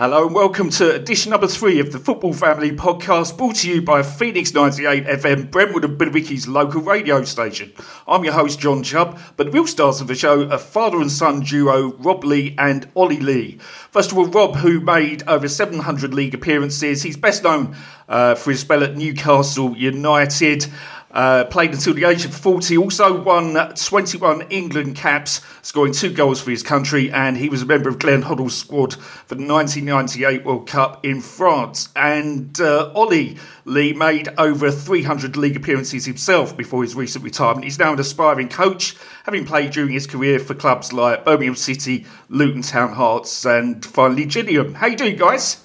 [0.00, 3.82] Hello and welcome to edition number three of the Football Family podcast brought to you
[3.82, 7.70] by Phoenix 98 FM, Brentwood and Billericay's local radio station.
[8.08, 11.12] I'm your host, John Chubb, but the real stars of the show are father and
[11.12, 13.58] son duo Rob Lee and Ollie Lee.
[13.90, 17.76] First of all, Rob, who made over 700 league appearances, he's best known
[18.08, 20.66] uh, for his spell at Newcastle United.
[21.12, 26.40] Uh, played until the age of 40, also won 21 England caps, scoring two goals
[26.40, 30.44] for his country, and he was a member of Glenn Hoddle's squad for the 1998
[30.44, 31.88] World Cup in France.
[31.96, 37.64] And uh, Ollie Lee made over 300 league appearances himself before his recent retirement.
[37.64, 42.06] He's now an aspiring coach, having played during his career for clubs like Birmingham City,
[42.28, 44.74] Luton Town Hearts, and finally Gillingham.
[44.74, 45.64] How you doing, guys?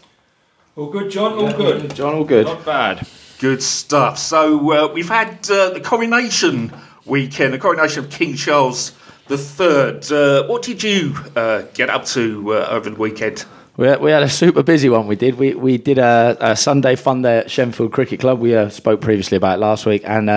[0.75, 1.33] All good, John.
[1.33, 1.93] All good.
[1.95, 2.47] John, all good.
[2.47, 3.07] Not bad.
[3.39, 4.17] Good stuff.
[4.17, 6.73] So uh, we've had uh, the coronation
[7.05, 8.93] weekend, the coronation of King Charles
[9.29, 9.99] III.
[10.09, 13.45] Uh, what did you uh, get up to uh, over the weekend?
[13.77, 15.05] We had, we had a super busy one.
[15.07, 15.37] We did.
[15.37, 18.39] We we did a, a Sunday fun day at Shenfield Cricket Club.
[18.39, 20.29] We uh, spoke previously about it last week, and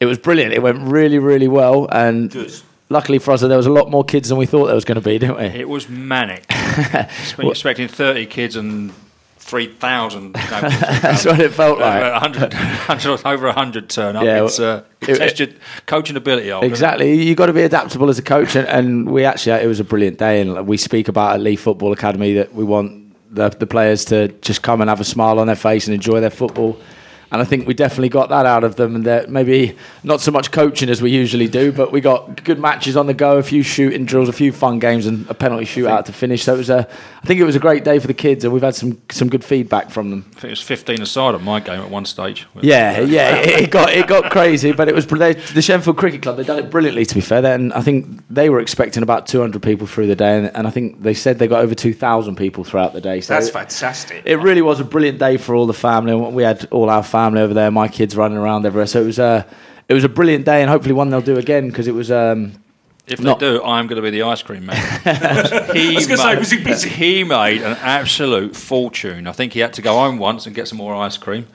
[0.00, 0.52] it was brilliant.
[0.52, 1.88] It went really, really well.
[1.90, 2.52] And Good.
[2.88, 5.00] luckily for us, there was a lot more kids than we thought there was going
[5.00, 5.44] to be, didn't we?
[5.44, 6.44] It was manic.
[7.38, 8.92] You're expecting 30 kids and
[9.46, 10.32] 3,000.
[10.50, 12.02] That's what it felt like.
[12.12, 14.24] 100, 100, over 100 turn up.
[14.24, 15.48] Yeah, it's uh, it- it- test your
[15.86, 16.50] coaching ability.
[16.50, 16.64] Old.
[16.64, 17.22] Exactly.
[17.22, 19.84] You've got to be adaptable as a coach, and, and we actually it was a
[19.84, 23.66] brilliant day, and we speak about at Lee Football Academy that we want the, the
[23.66, 26.78] players to just come and have a smile on their face and enjoy their football.
[27.30, 30.30] And I think we definitely got that out of them, and that maybe not so
[30.30, 33.42] much coaching as we usually do, but we got good matches on the go, a
[33.42, 36.44] few shooting drills, a few fun games, and a penalty shootout to finish.
[36.44, 36.88] So it was a,
[37.22, 39.28] I think it was a great day for the kids, and we've had some some
[39.28, 40.24] good feedback from them.
[40.28, 42.46] I think it was 15 aside at my game at one stage.
[42.60, 46.22] Yeah, yeah, it, it got it got crazy, but it was they, the Shenfield Cricket
[46.22, 46.36] Club.
[46.36, 47.44] They done it brilliantly, to be fair.
[47.44, 50.70] And I think they were expecting about 200 people through the day, and, and I
[50.70, 53.20] think they said they got over 2,000 people throughout the day.
[53.20, 54.22] So That's it, fantastic.
[54.24, 56.14] it really was a brilliant day for all the family.
[56.14, 58.86] We had all our family over there, my kids running around everywhere.
[58.86, 59.46] So it was a
[59.88, 62.10] it was a brilliant day, and hopefully one they'll do again because it was.
[62.10, 62.52] Um,
[63.06, 64.76] If Not- they do, I'm going to be the ice cream man.
[65.72, 66.88] he I was gonna say, made- was he busy?
[66.88, 69.26] He made an absolute fortune.
[69.28, 71.46] I think he had to go home once and get some more ice cream.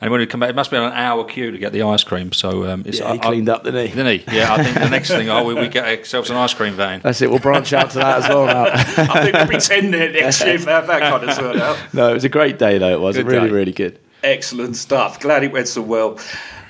[0.00, 2.02] And when he come back, it must be an hour queue to get the ice
[2.02, 2.32] cream.
[2.32, 3.94] So um, it's, yeah, he I- I- cleaned up, didn't he?
[3.94, 4.36] Didn't he?
[4.36, 7.00] Yeah, I think the next thing, oh, we, we get ourselves an ice cream van.
[7.02, 7.30] That's it.
[7.30, 8.64] We'll branch out to that as well now.
[8.72, 11.76] I think we'll be 10 there next year if that, that kind of turned out.
[11.92, 12.92] no, it was a great day though.
[12.94, 13.54] It was Good really, day.
[13.54, 13.98] really good.
[14.22, 15.18] Excellent stuff.
[15.20, 16.18] Glad it went so well.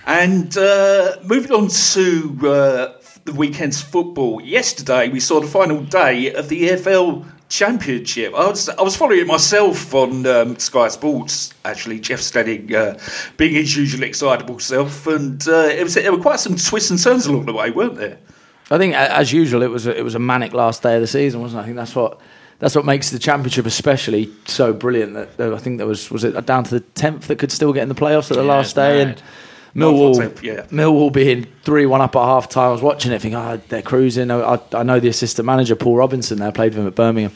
[0.07, 4.41] And uh, moving on to uh, the weekend's football.
[4.41, 8.35] Yesterday, we saw the final day of the EFL Championship.
[8.35, 12.99] I was, I was following it myself on um, Sky Sports, actually, Jeff Stelling uh,
[13.37, 15.07] being his usually excitable self.
[15.07, 17.97] And uh, it was, there were quite some twists and turns along the way, weren't
[17.97, 18.19] there?
[18.71, 21.07] I think, as usual, it was a, it was a manic last day of the
[21.07, 21.63] season, wasn't it?
[21.63, 22.19] I think that's what
[22.63, 25.15] that's what makes the championship especially so brilliant.
[25.15, 27.73] That that I think there was was it down to the tenth that could still
[27.73, 29.09] get in the playoffs at the Yeah, last day, mad.
[29.09, 29.23] and
[29.83, 30.63] Millwall, Ninth or 10th, yeah.
[30.67, 32.69] Millwall being three one up at half time.
[32.69, 34.31] I was watching it, thinking, oh, they're cruising.
[34.31, 36.39] I, I, I know the assistant manager Paul Robinson.
[36.39, 37.33] There played with him at Birmingham.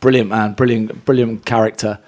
[0.00, 1.98] Brilliant man, brilliant, brilliant character.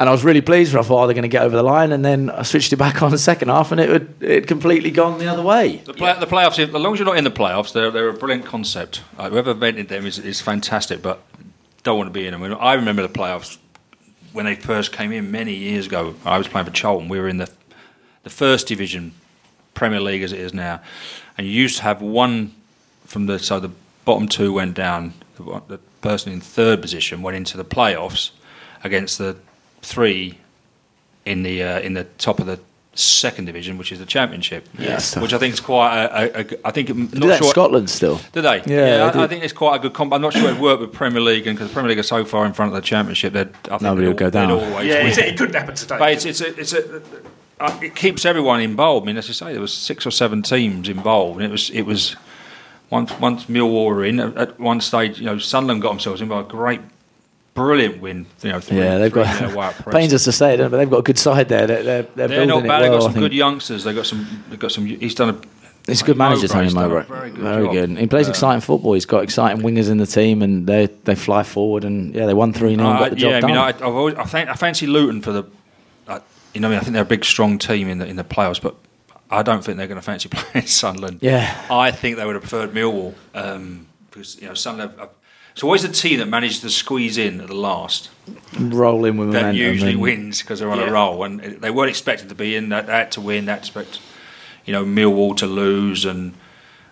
[0.00, 0.74] And I was really pleased.
[0.74, 1.92] I thought, oh, they're going to get over the line.
[1.92, 4.90] And then I switched it back on the second half, and it had it completely
[4.90, 5.76] gone the other way.
[5.76, 8.12] The, play, the playoffs, as long as you're not in the playoffs, they're, they're a
[8.12, 9.00] brilliant concept.
[9.16, 11.22] Uh, whoever invented them is, is fantastic, but
[11.82, 12.56] don't want to be in them.
[12.60, 13.58] I remember the playoffs
[14.32, 16.14] when they first came in many years ago.
[16.24, 17.08] I was playing for Charlton.
[17.08, 17.50] We were in the
[18.22, 19.12] the first division
[19.74, 20.80] Premier League as it is now,
[21.36, 22.54] and you used to have one
[23.04, 23.70] from the so the
[24.04, 25.14] bottom two went down.
[25.36, 28.30] The, the person in third position went into the playoffs
[28.84, 29.36] against the
[29.80, 30.38] three
[31.24, 32.60] in the uh, in the top of the
[32.94, 34.68] second division, which is the Championship.
[34.78, 35.16] Yes.
[35.16, 36.04] which I think is quite.
[36.04, 37.50] A, a, a, I think I'm They do not that in sure.
[37.50, 38.20] Scotland still.
[38.32, 38.56] Do they?
[38.66, 39.28] Yeah, I, they I do.
[39.28, 40.12] think it's quite a good comp.
[40.12, 42.24] I'm not sure it'd work with Premier League, and because the Premier League are so
[42.24, 44.38] far in front of the Championship, that I think Nobody they'd will go al- they'd
[44.40, 44.50] down.
[44.50, 45.06] always Yeah, win.
[45.12, 45.98] it, it couldn't happen today.
[45.98, 47.02] But it's, it's a, it's a,
[47.60, 49.04] uh, it keeps everyone involved.
[49.04, 51.70] I mean, as you say, there was six or seven teams involved, and it was
[51.70, 52.16] it was
[52.90, 55.18] once once Millwall were in at, at one stage.
[55.18, 56.80] You know, Sunderland got themselves in by a great,
[57.54, 58.26] brilliant win.
[58.42, 59.92] You know, three, Yeah, they've got nil away at Preston.
[59.92, 61.66] pains us to say it, but they've got a good side there.
[61.66, 62.82] They're, they're, they're, They're not bad.
[62.82, 63.84] it They've got some good youngsters.
[63.84, 64.44] They've got some.
[64.50, 64.86] They've got some.
[64.86, 65.40] He's done a.
[65.86, 67.02] He's a good manager, Tony Mowbray.
[67.06, 67.40] Very good.
[67.40, 67.72] Very job.
[67.72, 67.98] good.
[67.98, 68.92] He plays Uh, exciting football.
[68.92, 71.84] He's got exciting wingers in the team, and they they fly forward.
[71.84, 73.50] And yeah, they won three 0 Uh, got the job yeah, done.
[73.50, 75.44] I mean, I, I've always, I, fan- I fancy Luton for the.
[76.06, 76.20] Uh,
[76.54, 78.22] you know, I mean, I think they're a big, strong team in the in the
[78.24, 78.76] playoffs, but
[79.28, 81.18] I don't think they're going to fancy playing Sunderland.
[81.20, 81.52] Yeah.
[81.68, 84.96] I think they would have preferred Millwall um, because you know Sunderland.
[85.00, 85.10] Have,
[85.52, 88.10] it's always the team that manages to squeeze in at the last
[88.58, 89.56] Roll in with that momentum.
[89.56, 90.88] usually wins because they're on Yeah.
[90.88, 92.68] a roll, and they weren't expected to be in.
[92.68, 93.46] That they had to win.
[93.46, 94.00] They had to expect,
[94.64, 96.34] you know, Millwall to lose, and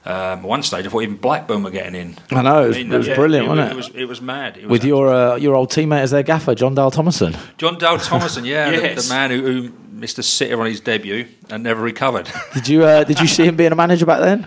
[0.03, 2.17] Um, at one stage, I thought even Blackburn were getting in.
[2.31, 3.73] I know it was, I mean, it was yeah, brilliant, it, wasn't it?
[3.73, 4.57] It was, it was mad.
[4.57, 7.37] It was With your uh, your old teammate as their gaffer, Jon Dahl Tomasson.
[7.59, 11.27] Jon Dahl Tomasson, yeah, the- the, man who, who missed a sitter on his debut
[11.51, 12.31] and never recovered.
[12.55, 14.47] Did you uh, did you see him being a manager back then?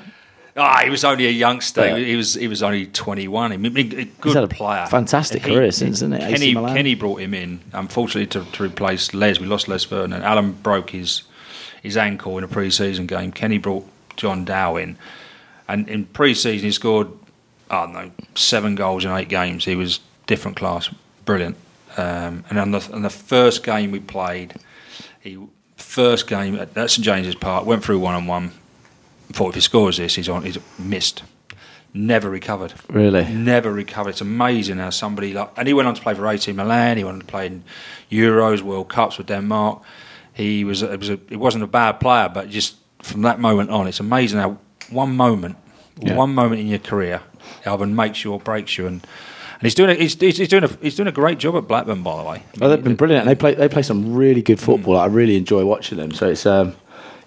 [0.55, 1.85] Ah, he was only a youngster.
[1.85, 1.97] Yeah.
[1.97, 3.51] He was he was only twenty one.
[3.51, 6.19] I mean, a good He's had a player, fantastic career since, isn't it?
[6.19, 9.39] Kenny Kenny brought him in, unfortunately to, to replace Les.
[9.39, 10.23] We lost Les Ferdinand.
[10.23, 11.23] Alan broke his
[11.81, 13.31] his ankle in a pre-season game.
[13.31, 13.85] Kenny brought
[14.15, 14.97] Jon Dahl in,
[15.67, 17.07] and in pre-season he scored
[17.71, 19.65] I don't know seven goals in eight games.
[19.65, 20.89] He was different class,
[21.25, 21.57] brilliant.
[21.97, 24.53] Um, and on the on the first game we played,
[25.19, 25.39] he
[25.77, 28.51] first game at, at St James's Park went through one on one.
[29.33, 30.43] Thought if he scores this, he's on.
[30.43, 31.23] He's missed.
[31.95, 32.73] Never recovered.
[32.89, 33.25] Really?
[33.25, 34.11] Never recovered.
[34.11, 36.97] It's amazing how somebody like, and he went on to play for AC Milan.
[36.97, 37.63] He went on to play in
[38.11, 39.81] Euros, World Cups with Denmark.
[40.33, 43.69] He was, it was, a, it wasn't a bad player, but just from that moment
[43.69, 44.57] on, it's amazing how
[44.89, 45.55] one moment,
[45.99, 46.15] Yeah.
[46.15, 47.21] one moment in your career,
[47.65, 48.87] either makes you or breaks you.
[48.87, 48.95] And,
[49.53, 52.01] and he's doing, a, he's, he's doing, a, he's doing a great job at Blackburn,
[52.01, 52.43] by the way.
[52.59, 53.25] Oh, they've been brilliant.
[53.27, 54.97] They play they play some really good football.
[54.97, 56.11] I really enjoy watching them.
[56.11, 56.75] So it's um,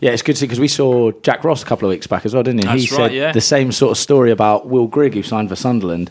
[0.01, 2.27] yeah, it's good to see because we saw Jack Ross a couple of weeks back
[2.27, 2.69] as well, didn't he?
[2.69, 3.33] he That's said yeah.
[3.33, 6.11] the same sort of story about Will Grigg, who signed for Sunderland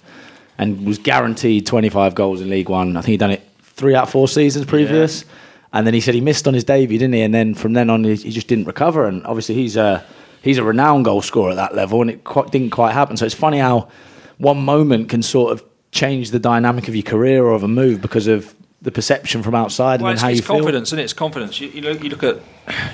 [0.57, 2.97] and was guaranteed 25 goals in League One.
[2.97, 5.25] I think he'd done it three out of four seasons previous.
[5.73, 7.21] And then he said he missed on his debut, didn't he?
[7.21, 9.05] And then from then on, he, he just didn't recover.
[9.05, 10.05] And obviously, he's a
[10.41, 13.17] he's a renowned goal scorer at that level, and it quite, didn't quite happen.
[13.17, 13.89] So it's funny how
[14.37, 18.01] one moment can sort of change the dynamic of your career or of a move
[18.01, 18.55] because of
[18.85, 20.57] the perception from outside Well, and it's, how it's you feel.
[20.57, 21.59] confidence, and it's confidence.
[21.59, 22.37] You, you look, you look at,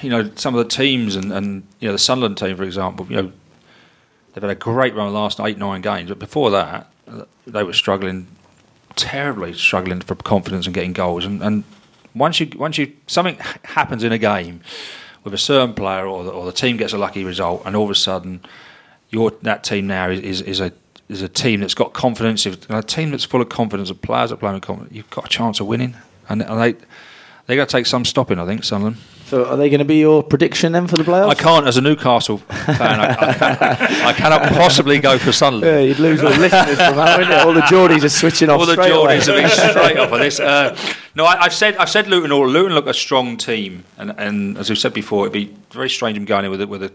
[0.01, 3.05] you know, some of the teams, and, and you know the Sunderland team, for example.
[3.09, 3.31] You know,
[4.33, 6.89] they've had a great run the last eight, nine games, but before that,
[7.45, 8.27] they were struggling
[8.95, 11.25] terribly, struggling for confidence and getting goals.
[11.25, 11.65] And, and
[12.15, 14.61] once you, once you, something happens in a game
[15.25, 17.83] with a certain player, or the, or the team gets a lucky result, and all
[17.83, 18.39] of a sudden,
[19.09, 20.71] your that team now is, is, is a
[21.11, 22.45] is a team that's got confidence.
[22.45, 25.25] If a team that's full of confidence, of players that play with confidence, you've got
[25.25, 25.95] a chance of winning.
[26.29, 26.75] And, and they
[27.47, 28.97] they got to take some stopping, I think, Sunderland.
[29.25, 31.29] So are they going to be your prediction then for the playoffs?
[31.29, 33.71] I can't, as a Newcastle fan, I, I, can't,
[34.05, 35.73] I cannot possibly go for Sunderland.
[35.73, 37.45] Yeah, you'd lose all listeners from that, wouldn't it?
[37.45, 38.89] All the Geordies are switching off All the away.
[38.89, 40.39] Geordies have been straight off on this.
[40.39, 40.77] Uh,
[41.15, 42.33] no, I, I've said I've said Luton.
[42.33, 45.89] All Luton look a strong team, and, and as we've said before, it'd be very
[45.89, 46.93] strange them going in with it with a, the,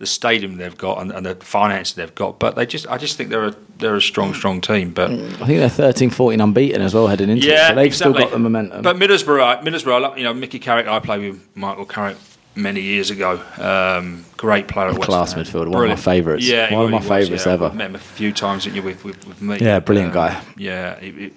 [0.00, 2.38] the stadium they've got and, and the finances they've got.
[2.40, 4.92] But they just, I just think they're a they're a strong, strong team.
[4.92, 7.68] But I think they're 13, 14 unbeaten as well heading into it.
[7.68, 8.82] So they've still got the momentum.
[8.82, 12.16] But Middlesbrough, Middlesbrough, you know, Mickey Carrick, I played with Michael Carrick
[12.56, 13.40] many years ago.
[13.58, 15.44] Um, great player at West Class Ham.
[15.44, 16.46] midfielder, one of my favourites.
[16.48, 17.52] Yeah, One of my was, favourites yeah.
[17.52, 17.66] ever.
[17.66, 19.58] I've met him a few times, you, with, with, with me?
[19.60, 20.42] Yeah, brilliant Um, guy.
[20.56, 21.32] Yeah, he- he-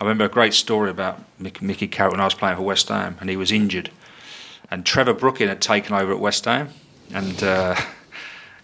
[0.00, 2.88] I remember a great story about Mick, Mickey Carrick when I was playing for West
[2.88, 3.90] Ham, and he was injured,
[4.70, 6.70] and Trevor Brooking had taken over at West Ham,
[7.12, 7.76] and uh,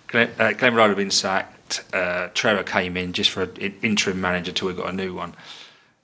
[0.09, 1.85] Glenn, uh, Glenn Roeder had been sacked.
[1.93, 5.35] Uh, Trevor came in just for an interim manager till we got a new one.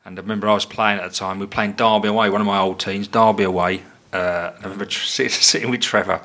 [0.04, 1.38] And I remember I was playing at the time.
[1.38, 3.82] We were playing Derby away, one of my old teams, Derby away.
[4.12, 6.20] Uh, I remember tr- sitting with Trevor.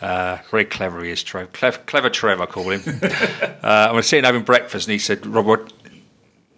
[0.00, 1.50] Uh, very clever he is, Trevor.
[1.52, 3.00] Clever, clever Trevor, I call him.
[3.02, 5.72] uh, I was sitting having breakfast, and he said, "Rob, what?"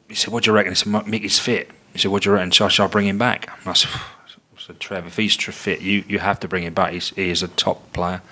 [0.08, 2.34] He said, "What do you reckon?" He said, "Mickey's fit." He said, "What do you
[2.34, 2.50] reckon?
[2.50, 5.80] Shall, shall I bring him back?" And I said, I said, "Trevor, if he's fit,
[5.80, 6.92] you, you have to bring him back.
[6.92, 8.22] He's, he is a top player."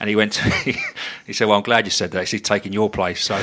[0.00, 0.32] And he went.
[0.32, 0.42] To,
[1.26, 2.26] he said, "Well, I'm glad you said that.
[2.26, 3.36] He's taking your place." So,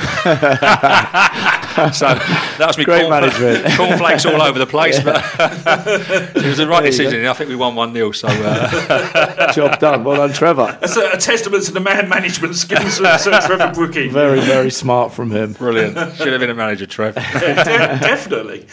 [2.58, 2.84] that was me.
[2.84, 3.64] Great corn- management.
[3.76, 7.26] Cornflakes all over the place, but it was the right There you decision.
[7.26, 10.02] I think we won one 0 So uh, Job done.
[10.02, 10.76] Well done, Trevor.
[10.80, 14.10] That's a, a testament to the man management skills of Sir Trevor Brooking.
[14.10, 15.52] Very, very smart from him.
[15.52, 15.94] brilliant.
[16.16, 17.14] Should have been a manager, Trev.
[17.14, 18.66] De- definitely.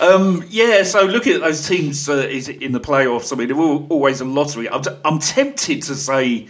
[0.00, 3.56] Um, yeah, so looking at those teams uh, is in the playoffs, I mean, they're
[3.56, 4.68] all, always a lottery.
[4.68, 6.48] I'm, t- I'm tempted to say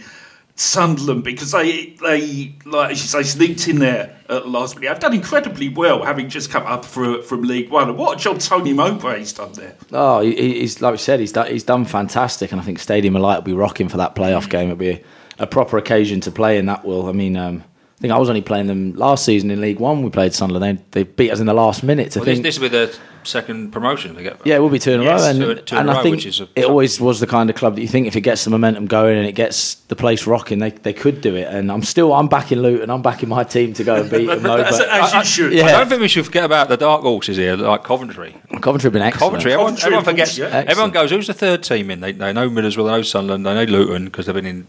[0.59, 4.91] Sunderland because they, they like as you say, sneaked in there at the last minute.
[4.91, 7.87] I've done incredibly well, having just come up for, from League One.
[7.87, 9.75] And what a job Tony Mowbray's done there.
[9.91, 13.15] Oh, he, he's like we said, he's done, he's done fantastic, and I think Stadium
[13.15, 14.65] of Light will be rocking for that playoff game.
[14.65, 15.01] It'll be a,
[15.39, 16.83] a proper occasion to play in that.
[16.83, 17.37] Will I mean?
[17.37, 17.63] Um,
[17.99, 20.03] I think I was only playing them last season in League One.
[20.03, 20.81] We played Sunderland.
[20.91, 22.11] They, they beat us in the last minute.
[22.11, 24.39] To Well, this, think, this will be the second promotion they get.
[24.45, 25.95] yeah, it will be two in a Yes, row, and, two two and a I
[25.97, 28.07] row, think which is a- it always was the kind of club that you think
[28.07, 31.19] if it gets the momentum going and it gets the place rocking, they, they could
[31.19, 31.49] do it.
[31.53, 32.89] And I'm still I'm backing Luton.
[32.89, 34.43] I'm backing my team to go and beat them.
[34.43, 35.51] though, but as you should.
[35.51, 35.65] yeah.
[35.65, 38.33] I don't think we should forget about the dark horses here, like Coventry.
[38.61, 39.19] Coventry have been excellent.
[39.33, 40.37] Coventry, everyone, Coventry, everyone forgets.
[40.37, 40.63] yeah.
[40.65, 43.53] Everyone goes, "Who's the third team in?" They, they know Middlesbrough, they know Sunderland, they
[43.53, 44.67] know Luton because they've been in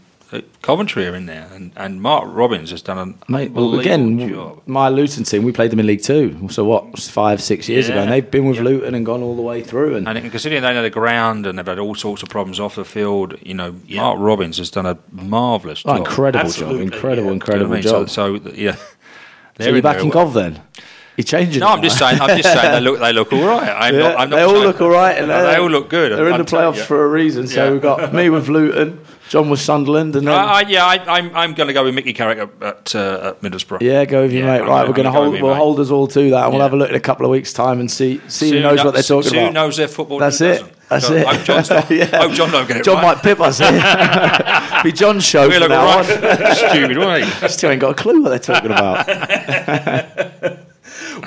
[0.61, 4.61] Coventry are in there, and, and Mark Robins has done an Mate, well, again, job.
[4.65, 6.47] my Luton team, we played them in League Two.
[6.49, 9.41] So what, five, six years ago, and they've been with Luton and gone all the
[9.41, 9.97] way through.
[9.97, 12.75] And, And considering they know the ground and they've had all sorts of problems off
[12.75, 16.07] the field, you know, Mark Robins has done a marvellous oh, job.
[16.07, 17.33] incredible Absolutely, job, incredible, yeah.
[17.33, 18.07] incredible you know I mean?
[18.07, 18.09] job.
[18.09, 18.75] So, so yeah,
[19.59, 20.05] So you're in back there.
[20.05, 20.61] in Gov then?
[21.17, 21.59] You're changing.
[21.59, 22.21] No, I'm just saying.
[22.21, 22.99] I'm just saying they look.
[22.99, 23.67] They look all right.
[23.69, 26.13] I'm Yeah, not, I'm not they all look all right, and they all look good.
[26.13, 27.47] They're in I'm the playoffs for a reason.
[27.47, 27.71] So Yeah.
[27.73, 31.33] we've got me with Luton, John was Sunderland, and then I, I, yeah, I, I'm.
[31.33, 33.79] I'm going to go with Mickey Carrick at, at, uh, at Middlesbrough.
[33.81, 34.51] yeah, go with you, Yeah, mate.
[34.55, 35.41] I'm Right, gonna- we're going to go hold.
[35.41, 35.57] We'll mate.
[35.57, 36.63] hold us all to that, and we'll Yeah.
[36.63, 38.85] have a look in a couple of weeks' time and see see who knows kno-
[38.85, 40.19] what they're talking Sue Who knows their football.
[40.19, 40.59] That's it.
[40.59, 40.73] doesn't.
[40.89, 41.25] That's it.
[41.25, 42.05] Hope John's not, Yeah.
[42.17, 43.15] hope John don't get it John right.
[43.15, 43.59] might pip us.
[44.83, 46.57] Be John's show We from look now right.
[46.57, 47.47] Stupid, won't he?
[47.47, 50.27] Still ain't got a clue what they're talking about.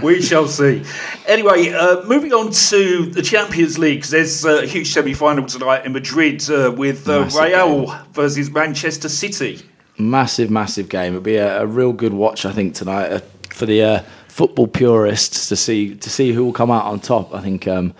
[0.02, 0.82] We shall see.
[1.26, 4.04] Anyway, uh, moving on to the Champions League.
[4.04, 9.08] There's uh, a huge semi-final tonight in Madrid uh, with uh, Massive Real versus Manchester
[9.08, 9.62] City.
[9.98, 11.12] massive, massive game.
[11.14, 13.20] It'll be a, a real good watch, I think, tonight uh,
[13.50, 17.34] for the uh, football purists to see to see who will come out on top.
[17.34, 17.94] I think um,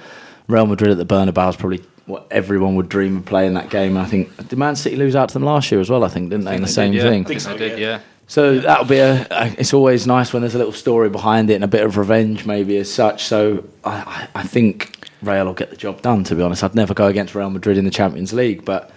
[0.48, 3.96] Real Madrid at the Bernabeu is probably what everyone would dream of playing that game.
[3.96, 6.04] And I think did Man City lose out to them last year as well?
[6.04, 6.54] I think didn't they?
[6.56, 7.10] in the They same did, yeah.
[7.10, 7.24] thing.
[7.24, 8.00] I think they did, yeah.
[8.26, 9.26] So that'll be a.
[9.31, 11.97] a- It's always nice when there's a little story behind it and a bit of
[11.97, 13.25] revenge, maybe as such.
[13.25, 16.25] So I, I, I think Real will get the job done.
[16.25, 18.90] To be honest, I'd never go against Real Madrid in the Champions League, but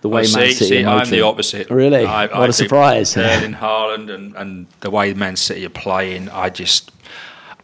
[0.00, 1.70] the way Well, Man City, see, I'm the opposite.
[1.70, 3.16] Really, I, what I a surprise!
[3.16, 6.90] Erling Haaland and, and the way Man City are playing, I just,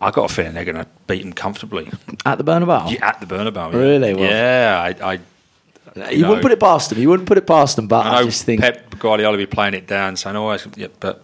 [0.00, 1.90] I got a feeling they're going to beat them comfortably
[2.26, 3.72] At the Bernabeu, Yeah, at the Bernabeu.
[3.72, 3.78] yeah.
[3.78, 4.14] Really?
[4.14, 6.28] Well- yeah, I, I, you know.
[6.28, 6.98] wouldn't put it past them.
[6.98, 9.74] You wouldn't put it past them, but I, I just think Pep Guardiola be playing
[9.74, 11.22] it down, saying, "Oh, yeah, but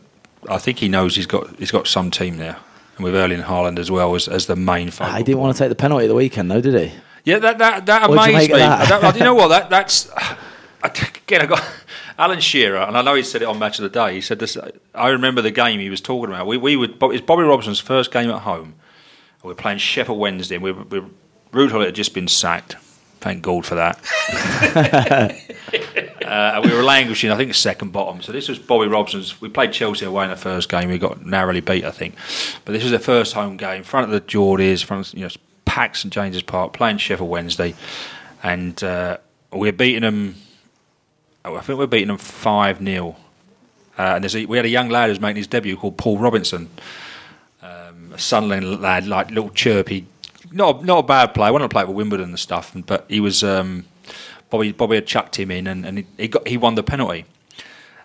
[0.50, 2.56] I think he knows he's got he's got some team there,
[2.97, 5.14] and with Erling Haaland as well as, as the main focal.
[5.14, 6.92] Ah, he didn't want to take the penalty at the weekend, though, did he?
[7.25, 8.58] Yeah, that that, that What'd you amazed make me.
[8.58, 9.00] that?
[9.00, 9.49] That- you know what?
[9.49, 10.11] That that's
[10.82, 11.42] again.
[11.42, 11.64] I got
[12.18, 14.14] Alan Shearer, and I know he said it on Match of the Day.
[14.14, 14.58] He said this.
[14.94, 16.47] I remember the game he was talking about.
[16.49, 17.00] We we would.
[17.00, 18.75] It was Bobby Robson's first game at home.
[19.42, 20.56] We were playing Sheffield Wednesday.
[20.56, 21.08] And we were, we were,
[21.52, 22.76] Ruud Gullit had just been sacked.
[23.20, 23.99] Thank God for that.
[26.28, 28.20] uh, we were languishing, I think, second bottom.
[28.23, 29.40] So this was Bobby Robson's.
[29.40, 30.90] We played Chelsea away in the first game.
[30.90, 32.14] We got narrowly beat, I think.
[32.64, 35.25] But this was their first home game, in front of the Geordies, front of, you
[35.25, 35.30] know,
[35.64, 37.75] packed St James's Park, playing Sheffield Wednesday,
[38.42, 39.18] and uh,
[39.52, 40.37] we're beating them.
[41.44, 43.16] oh, I think we we're beating them five 0
[43.97, 46.68] uh, And a, we had a young lad who's making his debut called Paul Robinson,
[47.62, 50.06] um, a Sunderland lad, like little chirpy,
[50.52, 51.49] not not a bad player.
[51.49, 53.42] I Wanted to play for Wimbledon and stuff, but he was.
[53.42, 53.87] Um,
[54.50, 57.25] Bobby Bobby had chucked him in, and, and he, he got he won the penalty.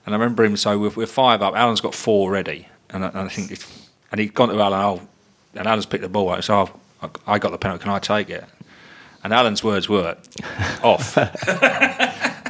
[0.05, 0.57] And I remember him.
[0.57, 1.55] So we're, we're five up.
[1.55, 3.57] Alan's got four already, and I, and I think,
[4.12, 4.79] and he'd gone to Alan.
[4.79, 5.07] Oh,
[5.55, 6.43] and Alan's picked the ball up.
[6.43, 6.69] So
[7.01, 7.83] oh, I got the penalty.
[7.83, 8.43] Can I take it?
[9.23, 10.17] And Alan's words were
[10.83, 11.17] off.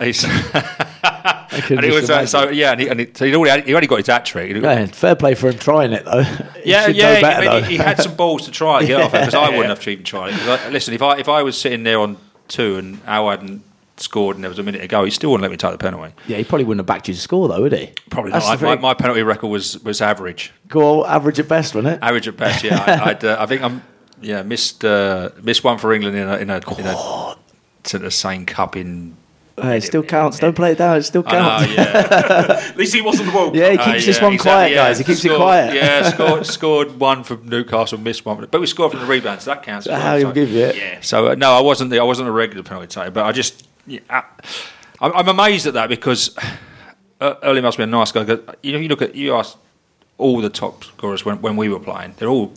[1.53, 3.88] And he was uh, so yeah, and he, and he, so he'd already he already
[3.88, 4.55] got his hat trick.
[4.55, 6.23] Yeah, fair play for him trying it though.
[6.63, 7.21] He Yeah, yeah.
[7.21, 7.62] better, though.
[7.62, 10.03] he, had some balls to try to get off it because I wouldn't have even
[10.03, 10.39] tried it.
[10.41, 13.63] I, listen, if I if I was sitting there on two and Al hadn't
[13.97, 15.77] scored and there was a minute to go, he still wouldn't let me take the
[15.77, 16.13] penalty.
[16.27, 17.91] yeah, he probably wouldn't have backed you to score though, would he?
[18.09, 18.62] Probably That's not.
[18.63, 22.00] I, my, my penalty record was was average, Goal average at best, wasn't it?
[22.01, 22.63] average at best.
[22.63, 23.83] Yeah, I, I'd, uh, I think I'm
[24.21, 27.35] yeah missed uh, missed one for England in a in a, in a
[27.83, 29.15] to the same cup in.
[29.55, 30.39] Hey, it still counts.
[30.39, 30.97] Don't play it down.
[30.97, 31.73] It still I know, counts.
[31.75, 32.59] yeah.
[32.71, 34.71] At least he wasn't the World Yeah, he keeps Uh, this yeah, one exactly, quiet,
[34.71, 34.75] yeah.
[34.77, 34.97] guys.
[34.97, 35.75] He keeps Scored- it quiet.
[35.75, 39.51] Yeah, scored scored one from Newcastle, missed one, but we scored from the rebound, so
[39.51, 39.85] that counts.
[39.85, 40.75] as well, How he'll so- give you it?
[40.75, 41.01] Yeah.
[41.01, 41.91] So uh, no, I wasn't.
[41.91, 43.67] The, I wasn't a regular penalty taker, but I just.
[43.85, 44.23] Yeah, I,
[45.01, 46.35] I'm I'm amazed at that because
[47.19, 48.21] uh, Early must be a nice guy.
[48.61, 49.57] You know, you look at you ask
[50.17, 52.13] all the top scorers when, when we were playing.
[52.17, 52.53] They're all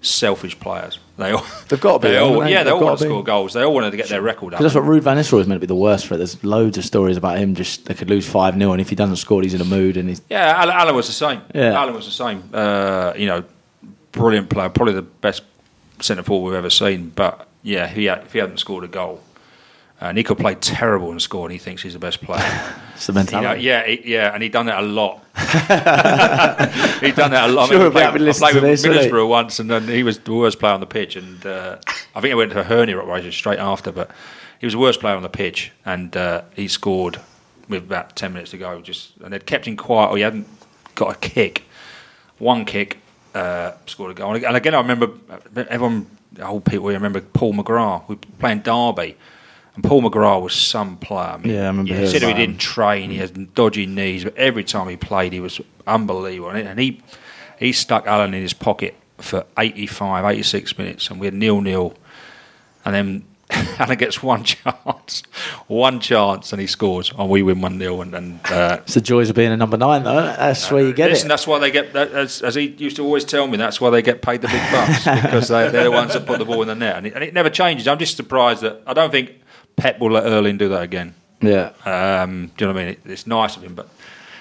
[0.00, 0.98] selfish players.
[1.16, 2.52] They all They've got to be, They all, they?
[2.52, 3.52] yeah, they They've all got want to score goals.
[3.54, 4.60] They all wanted to get their record up.
[4.60, 6.18] That's what Ruud Van Nistelrooy is meant to be the worst for it.
[6.18, 7.54] There's loads of stories about him.
[7.54, 9.96] Just they could lose five 0 and if he doesn't score, he's in a mood
[9.96, 11.40] and he's Yeah, Alan, Alan was the same.
[11.54, 11.72] Yeah.
[11.72, 12.48] Alan was the same.
[12.52, 13.44] Uh, you know,
[14.12, 15.42] brilliant player, probably the best
[16.00, 17.10] centre forward we've ever seen.
[17.14, 19.20] But yeah, he, had, if he hadn't scored a goal,
[20.00, 22.40] uh, Nico played terrible and scored, and he thinks he's the best player.
[22.94, 23.62] it's the You know, mentality.
[23.62, 25.24] yeah, he, yeah, and he done that a lot.
[25.36, 27.68] he done that a lot.
[27.68, 28.86] Sure, I, I played, I played with this?
[28.86, 31.16] Middlesbrough once, and then he was the worst player on the pitch.
[31.16, 31.78] And uh,
[32.14, 34.10] I think I went to a hernia operation straight after, but
[34.60, 37.20] he was the worst player on the pitch, and uh, he scored
[37.68, 38.80] with about ten minutes to go.
[38.80, 40.46] Just and they'd kept him quiet, or he hadn't
[40.94, 41.64] got a kick.
[42.38, 42.98] One kick,
[43.34, 44.34] uh, scored a goal.
[44.36, 45.10] And again, I remember
[45.56, 46.06] everyone,
[46.40, 48.08] old people, we remember Paul McGrath.
[48.08, 49.16] We were playing Derby.
[49.78, 51.20] And Paul McGrath was some player.
[51.20, 53.10] I mean, Yeah, I remember He said he didn't train.
[53.10, 56.50] He had dodgy knees, but every time he played, he was unbelievable.
[56.50, 57.00] And he
[57.60, 61.94] he stuck Alan in his pocket for 85, 86 minutes, and we had nil nil.
[62.84, 63.24] And then
[63.78, 65.22] Alan gets one chance,
[65.68, 69.00] one chance and he scores, and we win one 0 and, and uh, It's the
[69.00, 70.22] joys of being a number nine, though.
[70.22, 71.28] That's where you get Listen, it.
[71.28, 73.90] that's why they get, that- as, as he used to always tell me, that's why
[73.90, 76.62] they get paid the big bucks because they, they're the ones that put the ball
[76.62, 77.86] in the net, and it, and it never changes.
[77.86, 79.32] I'm just surprised that I don't think
[79.78, 81.14] Pep will let Erling do that again.
[81.40, 81.70] Yeah.
[81.86, 82.88] Um, do you know what I mean?
[82.94, 83.88] It, it's nice of him, but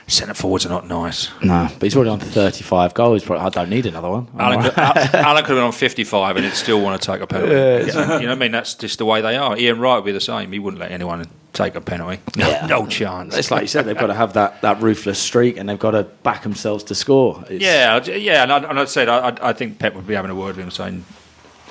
[0.07, 1.29] centre forwards are not nice.
[1.43, 3.23] No, but he's already on 35 goals.
[3.23, 4.27] Probably, I don't need another one.
[4.39, 7.27] Alan could, Alan could have been on 55 and he'd still want to take a
[7.27, 7.53] penalty.
[7.53, 7.79] Yeah,
[8.19, 8.51] you know what I mean?
[8.51, 9.57] That's just the way they are.
[9.57, 10.51] Ian Wright would be the same.
[10.51, 12.19] He wouldn't let anyone take a penalty.
[12.35, 12.65] No, Yeah.
[12.67, 13.35] no chance.
[13.37, 15.91] It's like you said, they've got to have that, that ruthless streak and they've got
[15.91, 17.43] to back themselves to score.
[17.49, 20.13] It's, Yeah, yeah, and I, and I said I, I- I think Pep would be
[20.15, 21.03] having a word with him, saying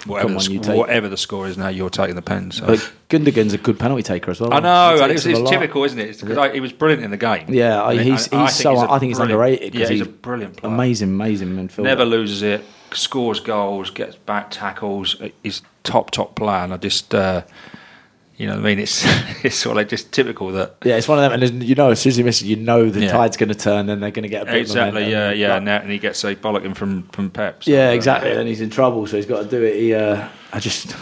[0.06, 2.22] whatever, Come on, the, you sc- take- whatever the score is now, you're taking the
[2.22, 2.50] pen.
[2.50, 2.66] So.
[2.66, 4.52] But Gundogan's a good penalty taker as well.
[4.54, 6.20] I know, and it's, it's typical, isn't it?
[6.20, 7.46] Because I, he was brilliant in the game.
[7.48, 8.76] Yeah, I- And he's, I- I he's think so.
[8.84, 9.74] a I think he's underrated.
[9.74, 10.72] Yeah, he's he's a brilliant player.
[10.72, 11.82] amazing, amazing midfielder.
[11.84, 15.16] Never loses it, scores goals, gets back tackles.
[15.42, 17.42] He's top, top player, and I just, uh,
[18.36, 19.02] you know, what I mean, it's
[19.44, 21.90] it's sort of like just typical that Yeah, it's one of them, and you know,
[21.90, 23.12] as soon as he misses, you know the Yeah.
[23.12, 25.48] tide's going to turn, and they're going to get a bit exactly, Of yeah, yeah,
[25.48, 27.64] Like- and, that, and he gets a bollocking from from Pep.
[27.64, 28.30] so, yeah, uh, exactly.
[28.32, 29.74] And he's in trouble, so he's got to do it.
[29.76, 30.94] He, uh, I just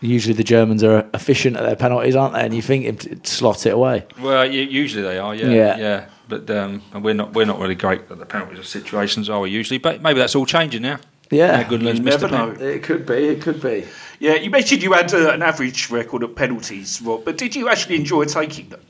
[0.00, 2.40] usually the Germans are efficient at their penalties, aren't they?
[2.44, 4.06] And you think it slot it away.
[4.20, 5.76] Well, usually they are, yeah, Yeah.
[5.78, 6.04] yeah.
[6.28, 9.40] But um, and we're not we're not really great at the penalties or situations, are
[9.40, 9.50] we?
[9.50, 10.98] Usually, but maybe that's all changing now.
[11.30, 12.58] Yeah, How Goodland's You missed never a pen.
[12.58, 12.66] know.
[12.66, 13.14] it could be.
[13.28, 13.86] It could be.
[14.18, 17.68] Yeah, you mentioned you had uh, an average record of penalties, Rob, but did you
[17.68, 18.80] actually enjoy taking them?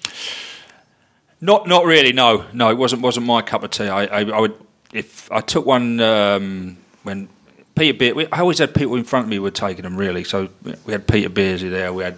[1.40, 2.12] Not not really.
[2.12, 2.70] No, no.
[2.70, 3.88] It wasn't wasn't my cup of tea.
[3.88, 4.54] I I, I would
[4.92, 7.28] if I took one um, when
[7.75, 8.14] Peter Beer.
[8.14, 10.25] we- I always had people in front of me who were taking them really.
[10.25, 10.49] So
[10.85, 11.92] we had Peter Beardsley there.
[11.92, 12.16] We had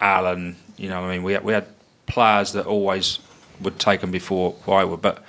[0.00, 0.56] Alan.
[0.76, 1.66] You know, what I mean, we had, we had
[2.06, 3.18] players that always
[3.60, 5.00] would take them before I would.
[5.02, 5.24] But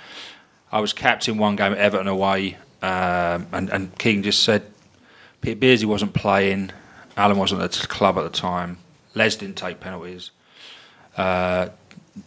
[0.72, 4.62] I was captain one game at Everton away, um, and and King just said
[5.40, 6.70] Peter Beardsley wasn't playing.
[7.16, 8.78] Alan wasn't at the club at the time.
[9.14, 10.32] Les didn't take penalties.
[11.16, 11.68] Uh,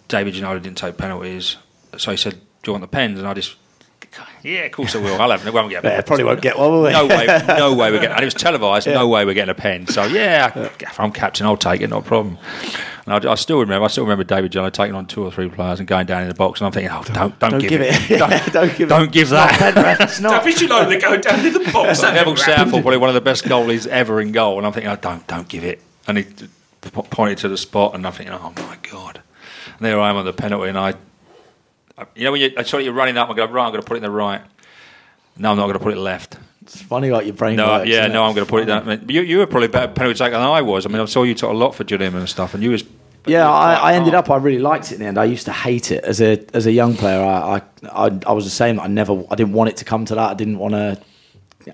[0.08, 1.58] David Ginola didn't take penalties,
[1.98, 3.55] so he said, "Do you want the pens?" And I just,
[4.42, 5.22] yeah, of course I will.
[5.22, 5.44] I'll have.
[5.44, 5.53] them.
[5.53, 5.84] won't get.
[5.84, 6.92] Yeah, probably won't get one, will we?
[6.92, 8.16] No way, no way we're getting.
[8.16, 8.88] And it was televised.
[8.88, 9.88] No way we're getting a pen.
[9.88, 11.90] So yeah, if I'm captain, I'll take it.
[11.90, 12.38] Not a problem.
[13.07, 13.85] And I, I still remember.
[13.85, 16.27] I still remember David Ginola taking on two or three players and going down in
[16.27, 16.59] the box.
[16.59, 18.11] And I'm thinking, oh, don't, don't, Don't give, give it.
[18.11, 18.17] it.
[18.20, 18.89] Don't, Don't give it.
[18.89, 19.57] don't give It's that.
[19.74, 20.43] pen ref, It's not.
[20.43, 22.01] David Ginola go down in the box.
[22.01, 22.35] That Neville.
[22.35, 25.25] Southall, probably one of the best goalies ever in goal, and I'm thinking, oh, don't,
[25.27, 25.81] don't give it.
[26.05, 26.25] And he
[26.81, 29.22] pointed to the spot, and I'm thinking, oh my god.
[29.77, 30.93] And there I am on the penalty, and I,
[31.98, 33.81] I you know, when you, I saw you running up, I'm going, right, I'm going
[33.81, 34.41] to put it in the right.
[35.37, 36.37] No, I'm not going to put it left.
[36.61, 37.89] It's funny like your brain No, works.
[37.89, 38.27] yeah, no, it?
[38.27, 38.89] I'm going to put it down.
[38.89, 40.85] I mean, you, you were probably better penalty taker than I was.
[40.85, 42.83] I mean, I saw you took a lot for Gilliam and stuff, and you was.
[43.27, 44.29] Yeah, I, I ended up.
[44.29, 45.18] I really liked it in the end.
[45.18, 47.22] I used to hate it as a as a young player.
[47.22, 48.79] I I, I, I was the same.
[48.79, 49.24] I never.
[49.31, 50.29] I didn't want it to come to that.
[50.31, 51.00] I didn't want to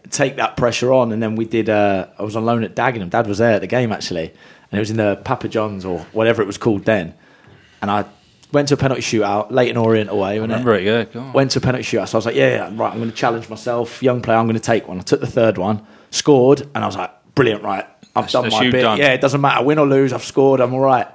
[0.09, 1.11] take that pressure on.
[1.11, 1.69] And then we did.
[1.69, 3.09] Uh, I was on loan at Dagenham.
[3.09, 5.99] Dad was there at the game actually, and it was in the Papa John's or
[6.13, 7.13] whatever it was called then.
[7.81, 8.05] And I
[8.51, 10.39] went to a penalty shootout, Leyton Orient away.
[10.39, 11.03] wasn't Remember it, yeah.
[11.05, 11.33] Go on.
[11.33, 12.07] Went to a penalty shootout.
[12.07, 12.91] So I was like, yeah, yeah, right.
[12.91, 14.37] I'm going to challenge myself, young player.
[14.37, 14.99] I'm going to take one.
[14.99, 17.85] I took the third one, scored, and I was like, brilliant, right.
[18.15, 18.81] I've That's- done my bit.
[18.81, 18.99] done.
[18.99, 20.13] Yeah, it doesn't matter, win or lose.
[20.13, 20.59] I've scored.
[20.61, 21.07] I'm all right.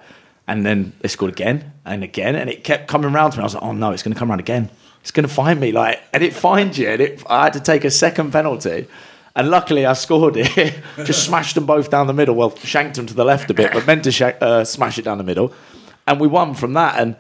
[0.49, 3.43] And then they scored again and again, and it kept coming round to me.
[3.43, 4.71] I was like, oh no, it's going to come round again.
[5.03, 6.89] It's going to find me, like, and it finds you.
[6.89, 8.89] And it, I had to take a second penalty.
[9.37, 10.75] And luckily, I scored it.
[11.05, 12.35] Just smashed them both down the middle.
[12.35, 15.03] Well, shanked them to the left a bit, but meant to shank, uh, smash it
[15.03, 15.53] down the middle.
[16.07, 16.99] And we won from that.
[16.99, 17.15] And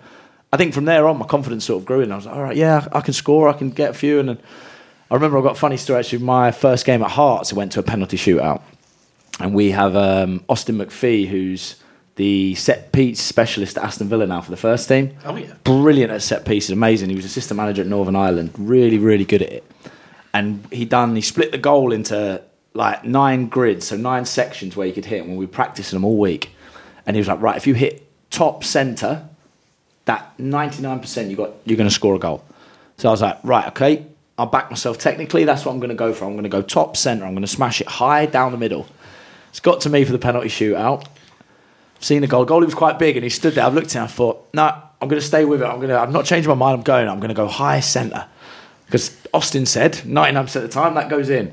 [0.52, 2.00] I think from there on, my confidence sort of grew.
[2.00, 3.48] And I was like, all right, yeah, I can score.
[3.48, 4.18] I can get a few.
[4.18, 4.38] And then
[5.10, 6.00] I remember I got a funny story.
[6.00, 8.62] Actually, my first game at Hearts, I went to a penalty shootout.
[9.38, 11.76] And we have um, Austin McPhee, who's
[12.18, 15.16] the set piece specialist at Aston Villa now for the first team.
[15.24, 15.54] Oh, yeah.
[15.62, 17.10] Brilliant at set pieces, amazing.
[17.10, 19.70] He was assistant manager at Northern Ireland, really, really good at it.
[20.34, 22.42] And he done he split the goal into
[22.74, 25.26] like nine grids, so nine sections where you could hit.
[25.26, 26.50] When we practicing them all week,
[27.06, 29.28] and he was like, right, if you hit top centre,
[30.06, 32.44] that ninety nine percent you got, you're going to score a goal.
[32.96, 34.04] So I was like, right, okay,
[34.36, 34.98] I'll back myself.
[34.98, 36.24] Technically, that's what I'm going to go for.
[36.24, 37.24] I'm going to go top centre.
[37.24, 38.88] I'm going to smash it high down the middle.
[39.50, 41.06] It's got to me for the penalty shootout.
[42.00, 42.46] Seen the goal.
[42.46, 43.64] Goalie was quite big, and he stood there.
[43.64, 44.04] I've looked at him.
[44.04, 44.64] I thought, no,
[45.00, 45.66] I'm going to stay with it.
[45.66, 45.98] I'm going to.
[45.98, 46.78] I'm not changing my mind.
[46.78, 47.08] I'm going.
[47.08, 48.26] I'm going to go high centre
[48.86, 51.52] because Austin said 99% of the time that goes in.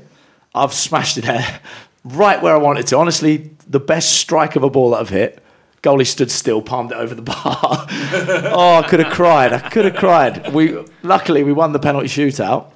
[0.54, 1.60] I've smashed it there,
[2.04, 2.98] right where I wanted to.
[2.98, 5.42] Honestly, the best strike of a ball that I've hit.
[5.82, 7.36] Goalie stood still, palmed it over the bar.
[7.44, 9.52] oh, I could have cried.
[9.52, 10.52] I could have cried.
[10.52, 12.72] We luckily we won the penalty shootout,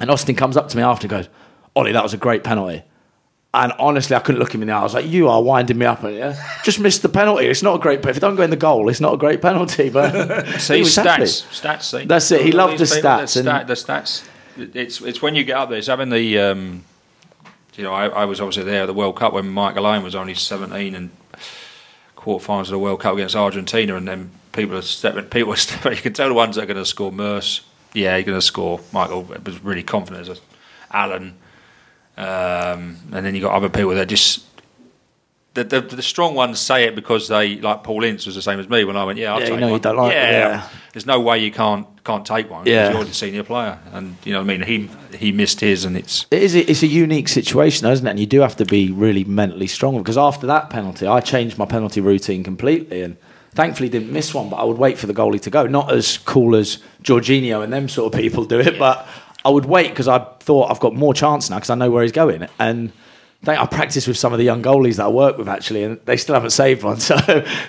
[0.00, 1.28] and Austin comes up to me after and goes,
[1.76, 2.82] "Ollie, that was a great penalty."
[3.52, 4.78] And honestly, I couldn't look him in the eye.
[4.80, 6.36] I was like, "You are winding me up." Yeah?
[6.62, 7.46] Just missed the penalty.
[7.46, 8.04] It's not a great.
[8.06, 9.90] If it don't go in the goal, it's not a great penalty.
[9.90, 10.12] But
[10.60, 11.22] See stats, happy.
[11.24, 11.82] stats.
[11.82, 12.04] See?
[12.04, 12.42] That's it.
[12.42, 13.02] He loved the stats
[13.34, 14.28] The, and- stat, the stats.
[14.56, 15.78] It's it's when you get up there.
[15.78, 16.38] It's having the.
[16.38, 16.84] Um,
[17.76, 20.14] you know, I, I was obviously there at the World Cup when Michael Owen was
[20.14, 21.10] only seventeen, and
[22.16, 25.24] quarterfinals of the World Cup against Argentina, and then people are stepping.
[25.24, 25.92] People are stepping.
[25.96, 27.10] You can tell the ones that are going to score.
[27.10, 27.62] Merse,
[27.94, 28.80] yeah, you're going to score.
[28.92, 30.28] Michael was really confident.
[30.28, 30.40] As
[30.92, 31.36] Alan,
[32.20, 34.44] um, and then you got other people that just.
[35.54, 38.60] The, the, the strong ones say it because they like Paul Ince was the same
[38.60, 39.80] as me when I went yeah I'll Yeah, you know one.
[39.80, 40.68] don't like- yeah, yeah.
[40.92, 42.92] there's no way you can't can't take one Yeah.
[42.92, 45.96] you're the senior player and you know what I mean he he missed his and
[45.96, 46.54] it's It is.
[46.54, 48.10] It's a unique situation, isn't it?
[48.10, 51.58] And you do have to be really mentally strong because after that penalty, I changed
[51.58, 53.16] my penalty routine completely, and
[53.52, 54.50] thankfully didn't miss one.
[54.50, 55.66] But I would wait for the goalie to go.
[55.66, 59.04] Not as cool as Jorginho and them sort of people do it, but
[59.44, 62.02] I would wait because I thought I've got more chance now because I know where
[62.02, 62.46] he's going.
[62.58, 62.92] And
[63.42, 65.82] I think I practiced with some of the young goalies that I work with actually,
[65.84, 67.16] and they still haven't saved one, so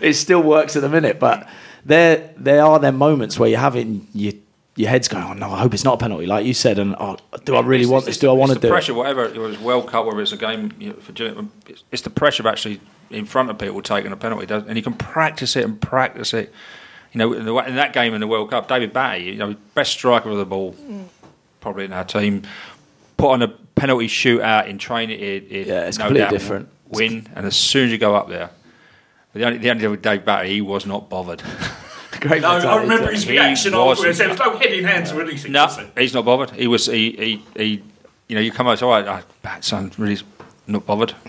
[0.01, 1.19] it still works at the minute.
[1.19, 1.47] But
[1.85, 4.33] there, there are there moments where you're having your
[4.77, 6.95] your head's going, oh no, I hope it's not a penalty, like you said, and
[6.97, 8.15] oh, do I really It's- want it's- this?
[8.15, 8.75] it's Do I want to it's the do it?
[8.75, 11.83] pressure, whatever it was World Cup, whether it's a game you know, for doing it's,
[11.91, 12.79] it's the pressure of actually
[13.09, 16.33] in front of people taking a penalty, does- and you can practice it and practice
[16.33, 16.53] it.
[17.11, 19.55] You know, in, the, in that game in the World Cup, David Batty, you know,
[19.75, 21.03] best striker of the ball, mm.
[21.61, 22.43] Probably in our team,
[23.17, 25.19] put on a penalty shootout in training.
[25.19, 26.69] It, it, Yeah, it's no completely doubt different.
[26.89, 28.49] Win, and as soon as you go up there,
[29.33, 31.41] the only the only thing with Dave Batty, he was not bothered.
[32.19, 33.27] Great No, I remember his it?
[33.27, 34.17] He reaction wasn't- afterwards.
[34.17, 35.53] There was no head in hands or anything.
[35.53, 36.51] No, was he's not bothered.
[36.51, 37.83] He was he he, he
[38.27, 40.21] you know you come out and say, "All right, uh, bad son, really
[40.67, 41.15] not bothered,"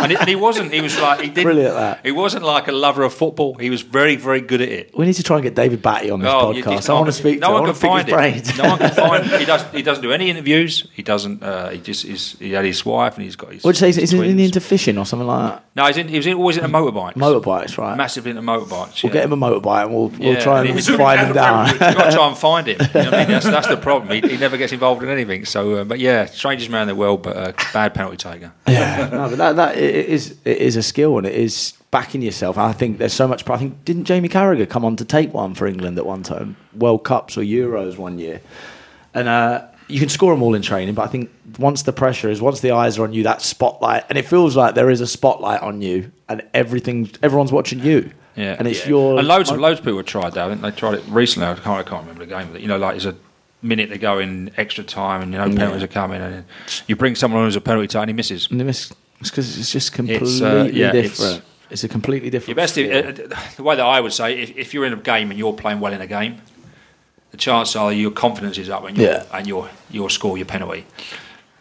[0.00, 0.72] and, he, and he wasn't.
[0.72, 1.44] He was like he didn't.
[1.44, 2.00] Brilliant, that.
[2.04, 3.54] He wasn't like a lover of football.
[3.54, 4.96] He was very very good at it.
[4.96, 6.88] We need to try and get David Batty on this Oh, podcast.
[6.90, 8.54] I want to speak No to one can find pick his him.
[8.54, 8.58] brains.
[8.58, 9.26] No one can find.
[9.40, 9.62] He does.
[9.72, 10.86] He doesn't do any interviews.
[10.92, 11.42] He doesn't.
[11.42, 12.36] Uh, he just is.
[12.38, 13.62] He had his wife and he's got his.
[13.64, 14.02] What'd you say?
[14.02, 15.63] Is he into fishing or something like that?
[15.76, 16.06] No, he's in.
[16.06, 17.14] He was always in, always into motorbikes.
[17.14, 17.96] Motorbikes, right?
[17.96, 19.02] Massively into motorbikes.
[19.02, 19.22] We'll yeah.
[19.22, 21.68] get him a motorbike and we'll, we'll Yeah, try and and find him down.
[21.68, 22.80] You've got to try and find him.
[22.80, 23.28] You know I mean?
[23.28, 24.10] That's, that's the problem.
[24.12, 25.44] He, he never gets involved in anything.
[25.44, 28.52] So, uh, but yeah, strangest man in the world, but uh, bad penalty taker.
[28.68, 32.22] yeah, no, but that, that it is it is a skill and it is backing
[32.22, 32.56] yourself.
[32.56, 33.48] I think there's so much.
[33.50, 36.56] I think didn't Jamie Carragher come on to take one for England at one time,
[36.76, 38.40] World Cups or Euros one year,
[39.12, 40.94] and uh, you can score them all in training.
[40.94, 44.04] But I think once the pressure is, once the eyes are on you, that spotlight,
[44.08, 48.10] and it feels like there is a spotlight on you, and everything, everyone's watching you.
[48.36, 48.88] Yeah, and it's yeah.
[48.88, 50.46] your and loads of loads of people have tried that.
[50.46, 51.48] I think they tried it recently.
[51.48, 53.14] I can't, I can't remember the game, but you know, like it's a
[53.62, 56.44] minute to go in extra time, and you know penalties are coming, and
[56.86, 58.50] you bring someone on who's a penalty taker and he misses.
[58.50, 58.92] And it's
[59.30, 61.42] because it's just completely It's, uh, yeah, different.
[61.70, 62.48] It's, a completely different.
[62.48, 62.92] Your best, feel.
[62.92, 63.12] uh,
[63.56, 65.80] the way that I would say, if, if you're in a game and you're playing
[65.80, 66.40] well in a game,
[67.34, 69.24] the chances are your confidence is up and you Yeah.
[69.32, 70.86] and you'll you'll score your penalty.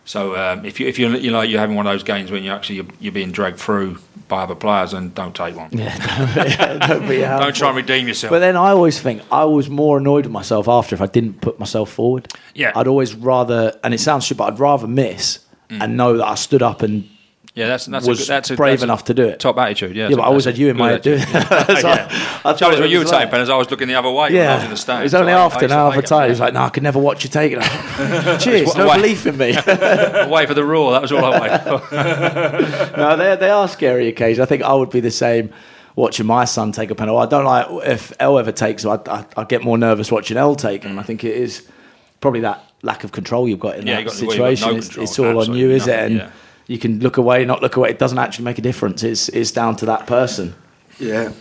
[0.05, 2.43] So um, if you if you you know you're having one of those games when
[2.43, 5.69] you actually you're, you're being dragged through by other players, then don't take one.
[5.71, 5.97] yeah,
[6.36, 8.29] don't, don't be Don't try and redeem yourself.
[8.29, 11.41] But then I always think I was more annoyed with myself after if I didn't
[11.41, 12.31] put myself forward.
[12.53, 12.71] Yeah.
[12.75, 15.81] I'd always rather, and it sounds stupid, but I'd rather miss Mm.
[15.81, 17.09] and know that I stood up and
[17.56, 19.39] yeah, that's that's was a, good- that's a, brave that's enough to do it.
[19.39, 19.96] top attitude.
[19.96, 21.28] Yeah, Yeah, but I always had you in my head doing it.
[21.28, 22.42] So yeah.
[22.44, 24.32] I it when you were like- penalties, I was looking the other way.
[24.32, 25.02] when I was in Yeah, the stand.
[25.02, 26.24] it was only So I- I after now it, time.
[26.26, 29.38] He was like, "No, I could never watch you taking it." Cheers, no belief in
[29.38, 29.52] me.
[29.68, 30.92] Away for the raw.
[30.92, 32.98] That was all I waited for.
[32.98, 34.39] no, they they are scary occasions.
[34.39, 35.54] I think I would be the same
[35.96, 37.24] watching my son take a penalty.
[37.24, 38.84] I don't like if El ever takes.
[38.84, 41.06] I, I, I get more nervous watching El take, and I mm.
[41.06, 41.68] think it is
[42.20, 44.70] probably that lack of control you've got in Yeah, that got- situation.
[44.72, 46.00] no it's, control, it's all on you, is it?
[46.00, 46.32] And yeah.
[46.67, 47.89] You can look away, not look away.
[47.89, 49.04] It doesn't actually make a difference.
[49.04, 50.56] It's it's down to that person.
[50.99, 51.34] Yeah.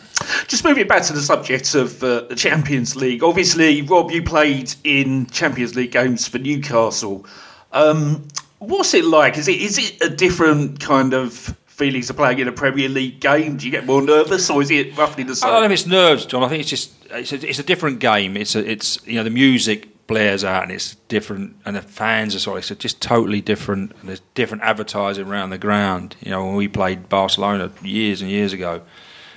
[0.47, 3.23] Just moving back to the subject of uh, the Champions League.
[3.23, 7.27] Obviously, Rob, you played in Champions League games for Newcastle.
[7.73, 9.37] Um, what's it like?
[9.37, 13.21] Is it is it a different kind of feelings of playing in a Premier League
[13.21, 13.57] game?
[13.57, 15.49] Do you get more nervous, or is it roughly the same?
[15.49, 16.43] I don't know if it's nerves, John.
[16.43, 18.37] I think it's just it's a, it's a different game.
[18.37, 22.35] It's a, it's you know the music blares out and it's different, and the fans
[22.35, 22.59] are sorry.
[22.59, 23.93] It's just totally different.
[24.01, 26.17] And there's different advertising around the ground.
[26.21, 28.83] You know when we played Barcelona years and years ago.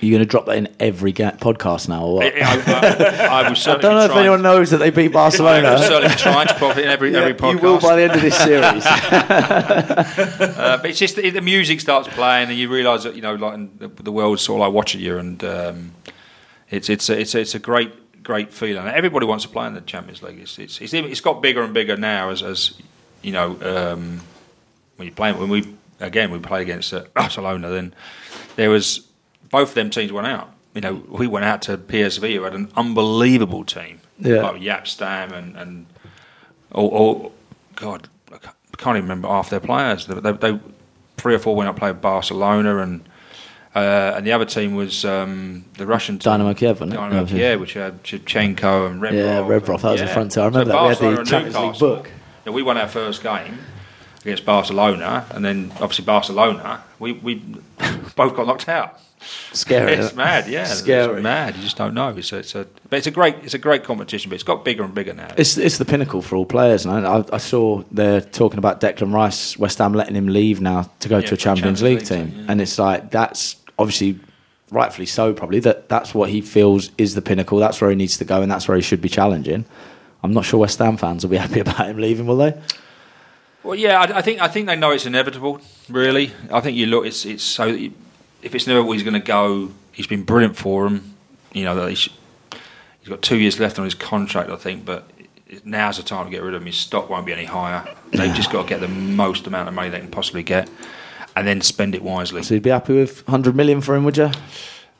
[0.02, 2.26] Are you going to drop that in every ga- podcast now, or what?
[2.26, 5.68] I, I, I, was I don't know if anyone knows that they beat Barcelona.
[5.68, 6.10] I was Barcelona.
[6.10, 7.52] certainly trying to pop it in every every podcast.
[7.52, 8.84] you will by the end of this series.
[10.56, 13.34] Uh, but it's just the, the music starts playing, and you realise that you know,
[13.34, 15.92] like the, the world's sort of like watching you, and um,
[16.70, 17.92] it's it's a, it's a, it's a great
[18.26, 18.88] great feeling.
[18.88, 20.40] Everybody wants to play in the Champions League.
[20.40, 22.74] It's it's it's, it's got bigger and bigger now as as
[23.22, 24.20] you know um,
[24.96, 27.94] when you play when we again we played against uh, Barcelona, then
[28.56, 29.06] there was
[29.50, 30.50] both of them teams went out.
[30.74, 34.42] You know, we went out to PSV, who had an unbelievable team, Yeah.
[34.42, 35.86] like Jaap Stam and and
[36.72, 37.30] or
[37.76, 40.06] God, I can't- even remember half their players.
[40.06, 40.60] They, they, they
[41.16, 43.08] three or four went up played Barcelona, and
[43.76, 46.96] uh, and the other team was um, the Russian team, Dynamo Kiev, wasn't it?
[46.96, 47.26] Dynamo Yeah.
[47.26, 49.12] Kiev, which had Shevchenko and Rebrov.
[49.12, 50.12] Yeah, Rebrov, that was the Yeah.
[50.14, 50.40] front two.
[50.40, 51.00] I remember So that.
[51.00, 52.10] We had the Champions League book.
[52.46, 53.58] Yeah, we won our first game
[54.22, 57.34] against Barcelona, and then obviously Barcelona, we, we
[58.16, 58.98] both got knocked out.
[59.52, 59.94] Scary.
[59.94, 60.64] it's mad, yeah.
[60.64, 61.14] Scary.
[61.14, 61.56] It's mad.
[61.56, 62.10] You just don't know.
[62.16, 64.28] It's a, it's a, but it's a great, it's a great competition.
[64.28, 65.28] But it's got bigger and bigger now.
[65.36, 66.86] It's it's the pinnacle for all players.
[66.86, 70.90] And I, I saw they're talking about Declan Rice, West Ham letting him leave now
[71.00, 72.52] to go Yeah, to a Champions, Champions League, League team, team, yeah.
[72.52, 74.18] and it's like that's obviously
[74.70, 75.32] rightfully so.
[75.32, 77.58] Probably that that's what he feels is the pinnacle.
[77.58, 79.64] That's where he needs to go, and that's where he should be challenging.
[80.22, 82.60] I'm not sure West Ham fans will be happy about him leaving, will they?
[83.62, 85.60] Well, yeah, I, I think I think they know it's inevitable.
[85.88, 87.06] Really, I think you look.
[87.06, 89.70] It's it's so if it's inevitable, he's going to go.
[89.92, 91.14] He's been brilliant for him.
[91.52, 92.08] You know that he's,
[93.00, 94.84] he's got two years left on his contract, I think.
[94.84, 95.10] But
[95.64, 96.66] now's the time to get rid of him.
[96.66, 97.86] His stock won't be any higher.
[98.12, 100.68] They've just got to get the most amount of money they can possibly get,
[101.36, 102.42] and then spend it wisely.
[102.42, 104.30] So you'd be happy with 100 million for him, would you?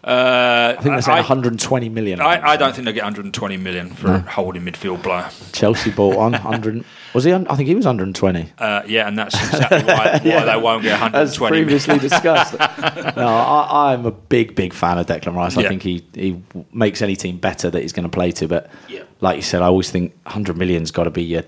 [0.04, 2.20] Uh, I think they're saying 120 million.
[2.20, 5.28] I, I don't think they get 120 million for a holding midfield player.
[5.52, 6.84] Chelsea bought on 100.
[7.12, 7.32] Was he?
[7.32, 8.52] I think he was 120.
[8.58, 11.16] Uh, yeah, and that's exactly why, why they won't get 120.
[11.16, 11.64] As 120 million.
[11.64, 12.52] previously discussed.
[13.16, 15.56] no, I, I'm a big, big fan of Declan Rice.
[15.56, 15.68] I Yeah.
[15.70, 16.42] think he, he
[16.74, 18.46] makes any team better that he's going to play to.
[18.46, 19.04] But Yeah.
[19.22, 21.44] like you said, I always think 100 million's got to be your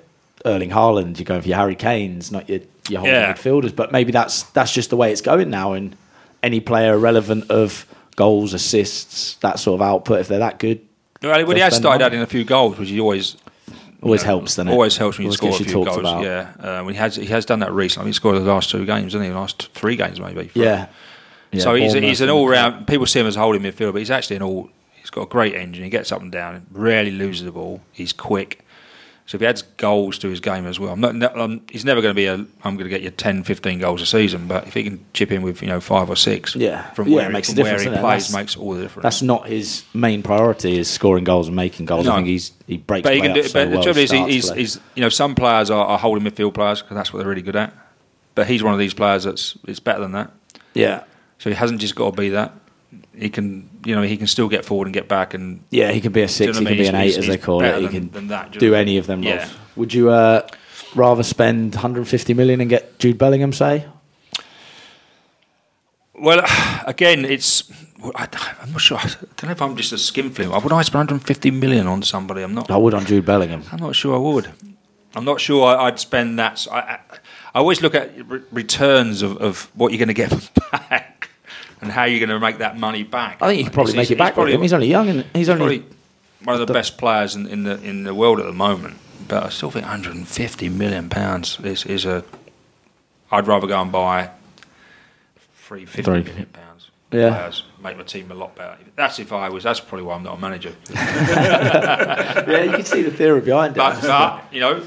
[0.47, 1.19] Erling Haaland.
[1.19, 3.33] You're going for your Harry Kane's, not your your whole Yeah.
[3.33, 3.75] midfielders.
[3.75, 5.73] But maybe that's that's just the way it's going now.
[5.73, 5.97] And
[6.43, 10.81] any player relevant of goals, assists, that sort of output, if they're that good,
[11.23, 13.37] Well, he has started adding a few goals, which he always
[14.03, 14.53] always you know, helps.
[14.57, 14.73] Doesn't it?
[14.73, 15.97] Always helps when you Always score a few goals.
[15.97, 16.23] about.
[16.25, 18.09] Yeah, uh, when he has he has done that recently.
[18.11, 19.33] He scored the last two games, didn't he?
[19.33, 20.51] The last three games maybe.
[20.55, 20.87] Yeah.
[21.51, 22.87] Yeah, so he's, he's an all round.
[22.87, 24.69] People see him as a holding midfielder, but he's actually an all.
[25.01, 25.83] He's got a great engine.
[25.83, 26.67] He gets up and down.
[26.71, 27.81] Rarely loses the ball.
[27.91, 28.61] He's quick.
[29.29, 31.85] So if he adds goals to his game as well, I'm not, no- I'm, he's
[31.85, 32.33] never going to be a.
[32.33, 34.49] I'm going to get you 10, 15 goals a season.
[34.49, 36.91] But if he can chip in with you know five or six, Yeah.
[36.93, 39.03] from Yeah, where, it makes a from where he plays, That's- makes all the difference.
[39.03, 40.79] That's not his main priority.
[40.79, 42.07] Is scoring goals and making goals.
[42.07, 42.13] No.
[42.13, 43.03] I think he's he breaks.
[43.05, 43.41] But he can do.
[43.41, 45.99] up But so the trouble is, he- he's, he's you know some players are, are
[45.99, 47.75] holding midfield players because that's what they're really good at.
[48.35, 50.31] But he's one of these players that's it's better than that.
[50.73, 51.05] yeah.
[51.37, 52.53] So he hasn't just got to be that.
[53.17, 56.01] He can you know he can still get forward and get back and Yeah, he
[56.01, 56.47] can be a six.
[56.59, 57.75] you know He can be an He's- eight, as they call it.
[57.77, 59.49] He than- can than that, do you do know what I any of them Yeah.
[59.77, 60.47] Would you uh,
[60.95, 63.53] rather spend 150 million and get Jude Bellingham?
[63.53, 63.85] Say,
[66.15, 66.43] Well,
[66.87, 67.71] again, it's.
[68.15, 68.29] I,
[68.63, 68.97] I'm not sure.
[68.99, 69.03] I
[69.37, 70.51] don't know if I'm just a skinflint.
[70.53, 72.43] Would I spend 150 million on somebody?
[72.43, 72.71] I'm not.
[72.71, 73.65] I would on Jude Bellingham.
[73.73, 74.49] I'm not sure I would.
[75.15, 76.67] I'm not sure I- I'd spend that.
[76.71, 76.99] I, I,
[77.55, 80.31] I always look at re- returns of, of what you're going to get
[80.71, 81.18] back
[81.81, 83.39] and how are you're going to make that money back.
[83.43, 84.63] I think you could probably He's- make he's- it back he's him.
[84.63, 85.85] He's only young and he's he's only.
[86.45, 88.97] one of the best players in, in the in the world at the moment.
[89.27, 92.25] But I still think 150 million pounds is, is a.
[93.31, 94.31] I'd rather go and buy
[95.67, 96.91] three fifty million pounds.
[97.11, 97.31] Yeah.
[97.31, 98.77] players, make my team a lot better.
[98.97, 99.65] That's if I was.
[99.65, 100.75] That's probably why I'm not a manager.
[100.91, 103.79] yeah, you can see the theory behind it.
[103.79, 104.83] But, but you know,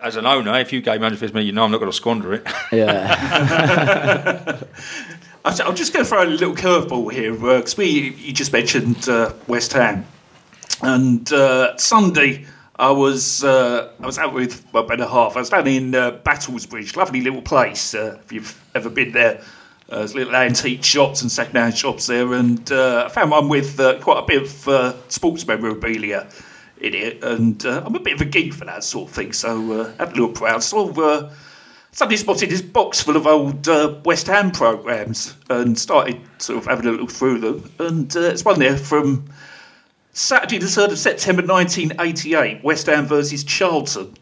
[0.00, 1.96] as an owner, if you gave me 150 million, you know I'm not going to
[1.96, 2.46] squander it.
[2.72, 4.62] yeah,
[5.44, 9.08] I th- I'm just to throw a little curveball here because we you just mentioned
[9.08, 10.06] uh, West Ham,
[10.80, 15.36] and uh, Sunday I was uh, I was out with my better half.
[15.36, 17.94] I was down in uh, Battlesbridge, lovely little place.
[17.94, 19.42] Uh, if you've ever been there,
[19.90, 24.20] uh, there's little antique shops and second-hand shops there, and I found one with quite
[24.20, 26.26] a bit of sports memorabilia
[26.80, 29.72] in it, and I'm a bit of a geek for that sort of thing, so
[29.72, 30.60] uh, had a little.
[30.60, 31.30] Saw uh,
[31.94, 36.66] suddenly spotted this box full of old uh, West Ham programmes and started sort of
[36.66, 37.70] having a look through them.
[37.78, 39.26] And uh, it's one there from
[40.12, 44.16] Saturday, the 3rd of September 1988, West Ham versus Charlton.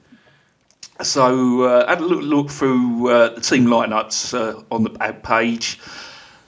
[1.00, 5.22] So uh, had a look, look through uh, the team lineups uh, on the back
[5.22, 5.80] page.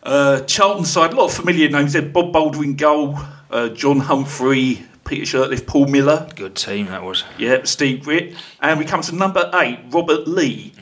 [0.02, 2.02] Uh, Charlton side, a lot of familiar names there.
[2.02, 3.18] Bob Bolder goal,
[3.50, 6.28] uh, John Humphrey, Peter Shirtliff, Paul Miller.
[6.36, 7.24] Good team that was.
[7.38, 8.34] Yeah, Steve Britt.
[8.60, 10.74] And we come to number eight, Robert Lee.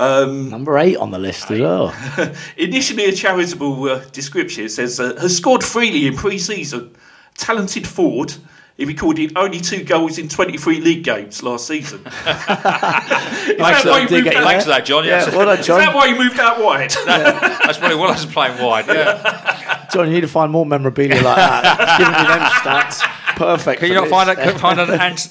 [0.00, 1.94] Um, number eight on the list as well.
[2.56, 6.94] Initially, a charitable uh, description it says uh, has scored freely in pre-season.
[7.36, 8.34] Talented forward.
[8.78, 11.98] He recorded only two goals in 23 league games last season.
[12.06, 15.04] Is that why you dig moved it, out- Thanks for that, John.
[15.04, 15.26] Yes.
[15.28, 16.90] Yeah, well done, Is that why you moved out wide?
[17.04, 18.86] That's probably what I was playing wide.
[18.86, 19.86] Yeah.
[19.92, 21.98] John, you need to find more memorabilia like that.
[21.98, 23.80] Giving me them stats, perfect.
[23.80, 25.28] Can you not find a, find an ant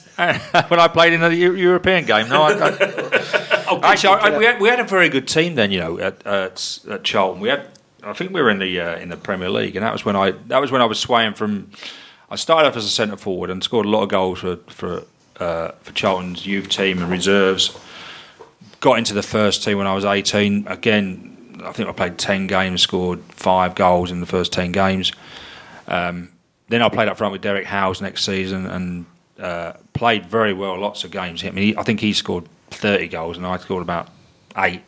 [0.70, 2.30] when I played in the European game?
[2.30, 3.09] No, I, Oh,
[3.84, 5.72] I, actually, I, we, had, we had a very good team then.
[5.72, 7.68] You know, at, at, at Charlton, we had.
[8.02, 10.16] I think we were in the uh, in the Premier League, and that was when
[10.16, 11.72] I that was when I was swaying from.
[12.30, 15.04] I started off as a centre forward and scored a lot of goals for for
[15.40, 17.78] uh, for Charlton's youth team and reserves.
[18.80, 20.66] Got into the first team when I was eighteen.
[20.68, 25.12] Again, I think I played ten games, scored five goals in the first ten games.
[25.88, 26.30] Um,
[26.70, 29.06] then I played up front with Derek Hales next season and
[29.40, 31.44] uh, played very well, lots of games.
[31.44, 34.10] I mean, he, I think he scored 30 goals and I scored about
[34.58, 34.82] eight.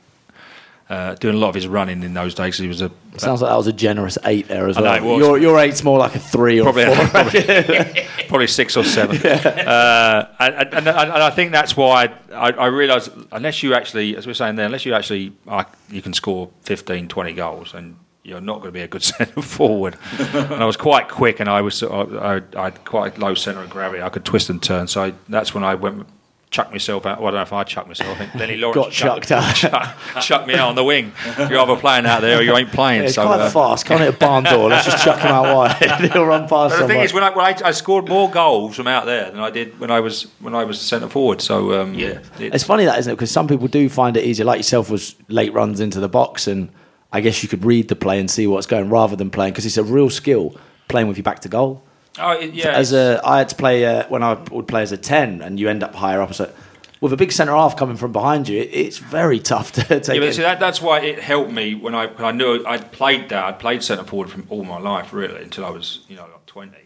[0.89, 2.58] uh, doing a lot of his running in those days.
[2.58, 5.17] He was a Sounds like that was a generous eight there as I well.
[5.17, 5.20] was.
[5.20, 7.06] Your, your eight's more like a three or probably, four.
[7.08, 9.15] probably, probably six or seven.
[9.26, 14.26] Uh, and, and, and, I think that's why I, I realised unless you actually, as
[14.26, 17.96] we are saying there, unless you actually uh, you can score 15, 20 goals, and
[18.24, 19.98] you're not going to be a good centre forward.
[20.20, 23.62] and I was quite quick, and I was of- I, I had quite low centre
[23.62, 24.02] of gravity.
[24.02, 26.06] I could twist and turn, so I, that's when I went.
[26.52, 27.20] Chucked myself out.
[27.22, 28.10] Well, I don't know if I chucked myself.
[28.10, 29.56] I think Lennie Lawrence Got chucked out.
[29.56, 31.14] chuck- chucked me out on the wing.
[31.38, 33.04] You're either playing out there or you ain't playing.
[33.06, 33.86] It's so, quite uh, fast.
[33.86, 34.68] Can't hit a barn door.
[34.70, 36.02] Let's just chuck him out wide.
[36.12, 38.76] He'll run past But the thing is, when I, when I, I scored more goals
[38.76, 41.42] from out there than I did when I was when I was centre forward.
[41.42, 42.20] So um, Yeah.
[42.38, 43.16] it- It's funny that, isn't it?
[43.16, 44.46] Because some people do find it easier.
[44.46, 46.68] Like yourself was late runs into the box, and
[47.14, 49.66] I guess you could read the play and see what's going rather than playing because
[49.66, 50.58] it's a real skill
[50.90, 51.82] playing with your back to goal.
[52.19, 54.97] Oh, yeah, As a, I had to play uh, when I would play as a
[54.97, 56.34] ten, and you end up higher up.
[56.34, 56.52] So
[57.00, 60.08] with a big centre half coming from behind you, it, it's very tough to take.
[60.19, 62.91] yeah, but see, that, that's why it helped me when I when I knew I'd
[62.91, 63.43] played that.
[63.43, 66.45] I'd played centre forward from all my life, really, until I was you know like
[66.45, 66.78] twenty.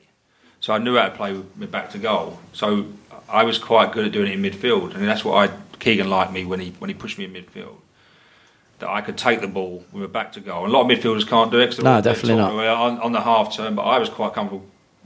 [0.61, 2.39] So I knew how to play with my back to goal.
[2.53, 2.87] So
[3.29, 6.31] I was quite good at doing it in midfield, and that's what I Keegan liked
[6.31, 7.75] me when he when he pushed me in midfield.
[8.79, 10.65] That I could take the ball with my back to goal.
[10.65, 11.81] And a lot of midfielders can't do it.
[11.81, 12.51] No, definitely not.
[12.51, 14.65] On, on the half turn, but I was quite comfortable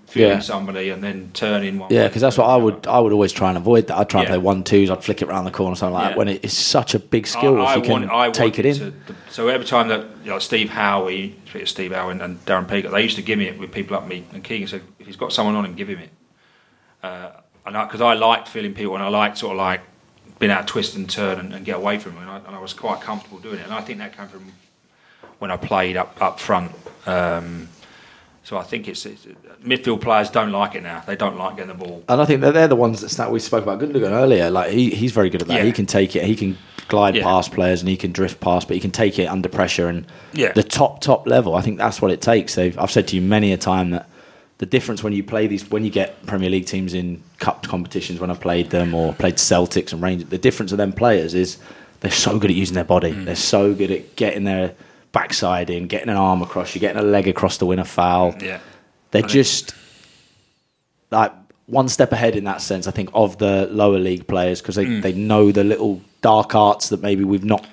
[0.09, 0.39] feeling Yeah.
[0.39, 1.91] somebody and then turning one.
[1.93, 3.97] Yeah, because that's what I would I would always try and avoid that.
[3.97, 4.89] I'd try and play one twos.
[4.89, 6.09] I'd flick it around the corner, something like Yeah.
[6.09, 6.17] that.
[6.17, 8.65] When it is such a big skill, I, if you can want- I take it
[8.65, 8.75] in.
[8.75, 8.93] to-
[9.29, 11.33] so every time that you know, Steve Howey,
[11.65, 14.07] Steve Howey and, and Darren Peacock, they used to give me it with people up
[14.07, 14.23] me.
[14.33, 16.09] And Keegan said, if he's got someone on him, give him it.
[17.03, 17.29] Uh,
[17.65, 19.81] and because I, liked feeling people, and I liked sort of like
[20.39, 22.55] being able to twist and turn and, and get away from them, and I, and
[22.55, 23.63] I was quite comfortable doing it.
[23.65, 24.51] And I think that came from
[25.39, 26.71] when I played up up front.
[27.05, 27.69] Um,
[28.49, 29.27] so I think it's, it's
[29.63, 31.03] midfield players don't like it now.
[31.05, 32.03] They don't like getting the ball.
[32.09, 33.29] And I think that they're the ones that snap.
[33.29, 34.49] We spoke about Gundogan earlier.
[34.49, 35.57] Like he, he's very good at that.
[35.59, 35.65] Yeah.
[35.65, 36.23] He can take it.
[36.23, 36.57] He can
[36.87, 37.21] glide Yeah.
[37.21, 40.07] past players and he can drift past, but he can take it under pressure and
[40.33, 40.51] Yeah.
[40.53, 41.53] the top top level.
[41.53, 42.55] I think that's what it takes.
[42.55, 44.09] They've, I've said to you many a time that
[44.57, 48.19] the difference when you play these, when you get Premier League teams in cup competitions,
[48.19, 51.59] when I played them or played Celtics and Rangers, the difference of them players is
[51.99, 53.11] they're so good at using their body.
[53.11, 53.25] Mm.
[53.25, 54.73] They're so good at getting their
[55.11, 58.35] backside in, getting an arm across you're getting a leg across to win a foul.
[58.41, 58.59] Yeah.
[59.11, 59.73] They're just
[61.11, 61.31] like
[61.65, 64.85] one step ahead in that sense, I think, of the lower league players because they,
[64.85, 65.01] Mm.
[65.01, 67.65] they know the little dark arts that maybe we've not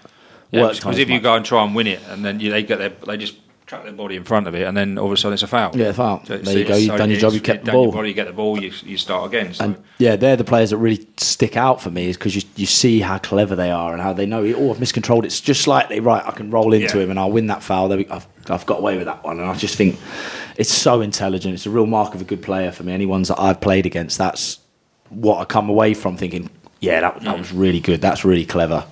[0.51, 0.91] Yeah, worked on.
[0.93, 2.93] because if you go and try and win it, and then you, they get their,
[3.07, 3.35] they just
[3.67, 5.47] track their body in front of it, and then all of a sudden it's a
[5.49, 5.77] foul.
[5.77, 6.25] Yeah, foul.
[6.25, 7.91] So There you go, you've done your job, you've kept the ball.
[7.91, 9.55] body, you get the ball, you, you start again.
[9.55, 9.65] So.
[9.65, 12.67] and yeah, they're the players that really stick out for me is because you, you
[12.67, 15.99] see how clever they are and how they know, oh, I've miscontrolled it just slightly.
[15.99, 17.05] Right, I can roll into Yeah.
[17.05, 17.89] him and I'll win that foul.
[17.89, 19.41] There we- I've, I've got away with that one.
[19.41, 19.99] And I just think
[20.57, 21.55] it's so intelligent.
[21.55, 22.93] It's a real mark of a good player for me.
[22.93, 24.61] Any ones that I've played against, that's
[25.09, 27.25] what I come away from thinking, yeah, that, Mm.
[27.25, 28.01] that was really good.
[28.01, 28.85] That's really clever.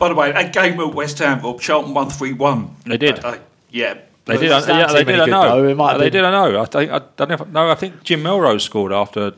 [0.00, 2.74] By the way, that game at West Ham, Rob Charlton won three one.
[2.86, 3.22] They did.
[3.22, 3.36] Uh,
[3.68, 3.98] yeah.
[4.24, 4.50] They did.
[4.50, 5.20] I, yeah, they did.
[5.20, 5.42] I know.
[5.42, 5.68] though?
[5.68, 6.24] It might have they did.
[6.24, 6.62] I know.
[6.62, 6.90] I think.
[6.90, 7.34] I don't know.
[7.34, 9.34] If, no, I think Jim Melrose scored after.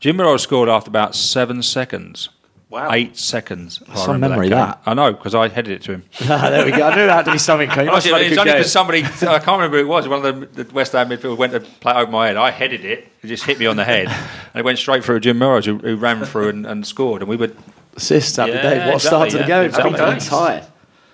[0.00, 2.30] Jim Melrose scored after about seven seconds.
[2.68, 2.90] Wow.
[2.92, 3.80] Eight seconds.
[3.80, 4.58] if I Some memory, game.
[4.58, 4.82] that.
[4.84, 6.04] I know because I headed it to him.
[6.18, 6.82] there we go.
[6.88, 7.70] I knew it had to be something.
[7.70, 10.26] It must Honestly, have it's only because somebody, I can't remember who it was, one
[10.26, 12.36] of the, the West Ham midfielders went to play over my head.
[12.36, 15.20] I headed it, it just hit me on the head, and it went straight through
[15.20, 17.22] Jim Melrose, who, who ran through and, and scored.
[17.22, 17.52] And we were,
[17.96, 18.86] Assists, happy Yeah, days.
[18.86, 19.64] What a start to the game.
[19.66, 19.90] exactly.
[19.92, 20.62] Confidence high.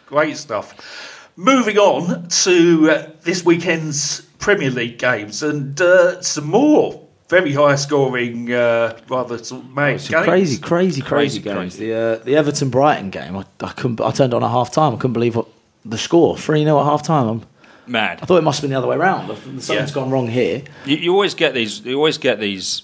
[0.06, 1.30] Great stuff.
[1.36, 7.76] Moving on to uh, this weekend's Premier League games and uh, some more very high
[7.76, 10.08] scoring, uh, rather sort of games.
[10.08, 11.76] crazy, crazy, crazy, Crazy, games.
[11.76, 11.86] crazy.
[11.86, 13.36] The uh, the Everton Brighton game.
[13.36, 14.00] I, I couldn't.
[14.02, 14.92] I turned on at half time.
[14.92, 15.46] I couldn't believe what
[15.84, 16.36] the score.
[16.36, 17.28] Three 0 at half time.
[17.28, 17.42] I'm
[17.86, 18.18] mad.
[18.20, 19.28] I thought it must have been the other way around.
[19.28, 19.88] Something's Yeah.
[19.94, 20.62] gone wrong here.
[20.84, 21.80] You, you always get these.
[21.80, 22.82] You always get these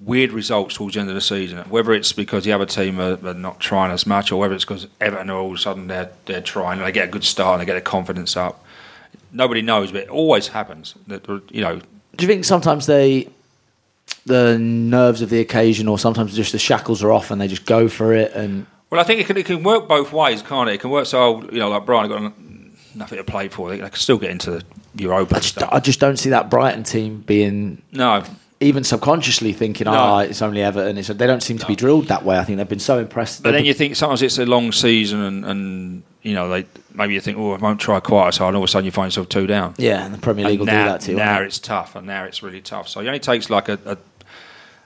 [0.00, 1.58] weird results towards the end of the season.
[1.68, 4.64] Whether it's because the other team are, are not trying as much, or whether it's
[4.64, 7.24] because Everton are all of a sudden they're they're trying and they get a good
[7.24, 8.64] start and they get their confidence up.
[9.32, 10.94] Nobody knows, but it always happens.
[11.06, 11.80] That you know,
[12.16, 13.28] Do you think sometimes they,
[14.26, 17.66] the nerves of the occasion, or sometimes just the shackles are off and they just
[17.66, 18.32] go for it?
[18.32, 20.74] And Well, I think it can, it can work both ways, can't it?
[20.74, 22.32] It can work so, you know, like Brian got
[22.94, 23.70] nothing to play for.
[23.70, 24.64] They, they can still get into the
[24.96, 25.36] Europa.
[25.36, 25.62] I just.
[25.62, 28.24] I just don't see that Brighton team being no,
[28.60, 29.92] even subconsciously thinking, No.
[29.92, 32.38] "Ah, it's only Everton." It's, they don't seem to be drilled that way.
[32.38, 33.42] I think they've been so impressed.
[33.42, 36.66] but then They've you think sometimes it's a long season, and, and you know, they
[36.94, 38.84] maybe you think, oh, I won't try quite as hard, and all of a sudden
[38.84, 39.74] you find yourself two down.
[39.78, 41.14] yeah, and the Premier League And will now, do that too.
[41.16, 42.88] now it's tough, and now it's really tough.
[42.88, 43.96] So it only takes like a, a,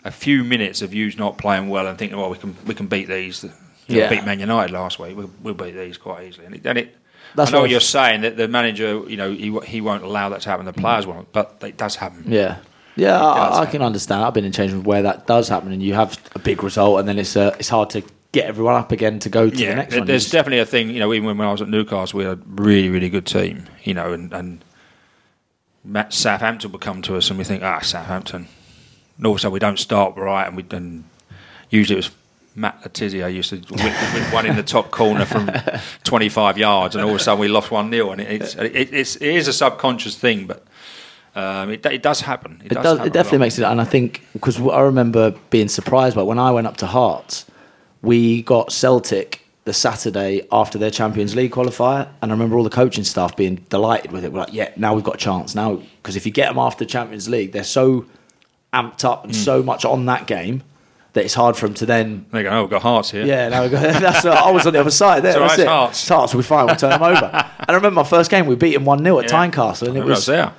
[0.05, 2.87] a few minutes of you not playing well and thinking, well, we can we can
[2.87, 3.43] beat these.
[3.43, 4.09] You know, Yeah.
[4.09, 5.15] beat Man United last week.
[5.17, 6.47] We'll, we'll beat these quite easily.
[6.47, 6.97] And it, and it
[7.35, 10.05] That's I know what what you're saying that the manager, you know, he he won't
[10.05, 10.65] allow that to happen.
[10.65, 12.25] The players won't, but it does happen.
[12.29, 12.59] Yeah.
[12.97, 14.23] Yeah, I, I can understand.
[14.23, 17.01] I've been in change rooms where that does happen, and you have a big result,
[17.01, 19.75] and then it's uh, it's hard to get everyone up again to go to the
[19.75, 20.07] next one.
[20.07, 20.91] there's definitely a thing.
[20.91, 23.67] You know, even when I was at Newcastle, we had a really, really good team.
[23.83, 24.65] You know, and, and
[25.85, 28.49] Matt Southampton would come to us, and we think, ah, Southampton.
[29.17, 31.05] And all of a sudden, we don't start right, and we and
[31.71, 32.11] usually it was
[32.57, 35.51] Matt Le Tissier used to win, one in the top corner from
[36.05, 39.17] 25 yards, and all of a sudden we lost one 0 and it's, it, it's
[39.17, 40.65] it is a subconscious thing, but.
[41.35, 42.61] Um, it, it does happen.
[42.65, 45.33] It, It, does does, happen it definitely makes it, and I think because I remember
[45.51, 47.47] being surprised by when I went up to Hearts,
[48.03, 52.71] we got Celtic the Saturday after their Champions League qualifier, and I remember all the
[52.71, 54.33] coaching staff being delighted with it.
[54.33, 56.85] We're like, yeah, now we've got a chance now because if you get them after
[56.85, 58.05] Champions League, they're so
[58.73, 60.63] amped up and so much on that game
[61.15, 62.27] that it's hard for them to then.
[62.31, 63.25] They go, oh, we've got hearts here.
[63.25, 63.79] Yeah, now we go.
[63.81, 65.31] That's I was on the other side there.
[65.31, 65.69] It's that's right, it.
[65.69, 66.01] Hearts.
[66.01, 66.35] It's Hearts.
[66.35, 66.67] We're fine.
[66.67, 67.31] We'll turn them over.
[67.59, 68.47] and I remember my first game.
[68.47, 69.31] We beat them one 0 at Yeah.
[69.31, 70.53] Tynecastle, and it was was there.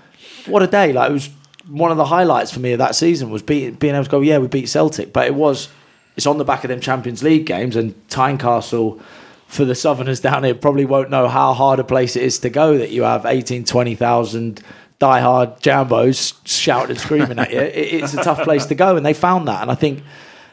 [0.47, 0.93] What a day!
[0.93, 1.29] Like it was
[1.67, 4.21] one of the highlights for me of that season was being being able to go,
[4.21, 5.69] yeah, we beat Celtic, but it was
[6.15, 9.01] it's on the back of them Champions League games and Tynecastle.
[9.47, 12.49] For the Southerners down here, probably won't know how hard a place it is to
[12.49, 12.79] go.
[12.79, 14.63] That you have 18, 20,000
[14.99, 17.59] diehard jambos shouting and screaming at you.
[17.75, 19.61] It, it's a tough place to go, and they found that.
[19.61, 20.03] And I think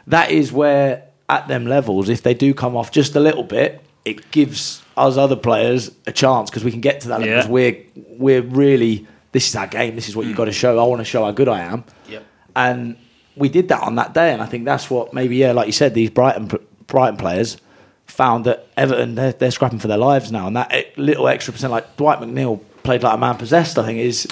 [0.06, 3.80] that is where, at them levels, if they do come off just a little bit,
[4.04, 7.28] it gives us other players a chance because we can get to that level.
[7.28, 7.36] Yeah.
[7.36, 7.84] Because we're
[8.18, 9.96] we're really this is our game.
[9.96, 10.78] This is what you've got to show.
[10.78, 11.84] I want to show how good I am.
[12.08, 12.24] Yep.
[12.54, 12.96] And
[13.36, 15.72] we did that on that day, and I think that's what maybe yeah, like you
[15.72, 16.50] said, these Brighton
[16.86, 17.56] Brighton players
[18.06, 21.52] found that Everton they're, they're scrapping for their lives now, and that e- little extra
[21.52, 23.78] percent, like Dwight McNeil played like a man possessed.
[23.78, 24.28] I think is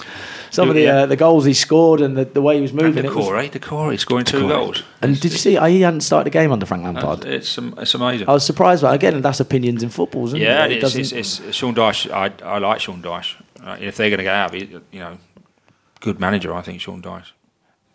[0.51, 0.96] some of the Yeah.
[1.03, 3.05] uh, the goals he scored and the, the way he was And moving.
[3.07, 3.48] it was- Doucouré, eh?
[3.48, 4.82] Doucouré, he's scoring two goals.
[5.01, 5.53] and did you see?
[5.53, 7.24] He hadn't started the game under Frank Lampard.
[7.24, 8.28] It's, it's amazing.
[8.28, 10.44] I was surprised, but again, that's opinions in football, isn't it?
[10.44, 10.72] Yeah, it?
[10.72, 10.96] it is.
[10.96, 12.11] It's, it's, it's Sean Dyche.
[12.11, 13.36] I, I like Sean Dyche.
[13.64, 15.18] Uh, if they're going to get out, you know,
[16.00, 16.54] good manager.
[16.54, 17.32] I think Sean Dyche.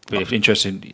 [0.09, 0.93] But if interesting,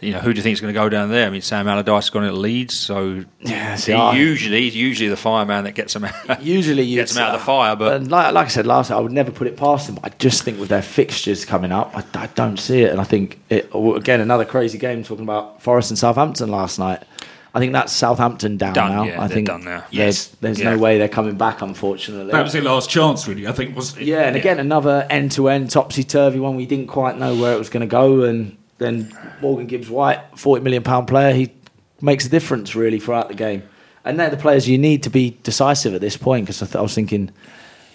[0.00, 1.24] you know, who do you think is going to go down there?
[1.26, 4.74] I mean, Sam Allardyce has gone at Leeds, so Yeah, see, he I- usually he's
[4.74, 6.42] usually the fireman that gets them out.
[6.42, 8.96] Usually, Gets 'em out of the fire, but- and like, like I said last, time,
[8.98, 10.00] I would never put it past them.
[10.02, 12.90] I just think with their fixtures coming up, I, I don't see it.
[12.90, 17.04] And I think it, again another crazy game talking about Forest and Southampton last night.
[17.54, 19.02] I think that's Southampton down, Done, now.
[19.04, 19.84] yeah, I think done now.
[19.92, 20.74] There's, there's Yeah.
[20.74, 22.30] no way they're coming back, unfortunately.
[22.30, 23.46] That was their last chance, really.
[23.48, 23.96] I think was.
[23.96, 24.04] It?
[24.04, 26.54] yeah, and again another end-to-end topsy-turvy one.
[26.56, 30.20] We didn't quite know where it was going to go, and then Morgan Gibbs White,
[30.36, 31.50] forty million pound player, he
[32.00, 33.62] makes a difference really throughout the game.
[34.04, 36.76] And they're the players you need to be decisive at this point because I, th-
[36.76, 37.30] I was thinking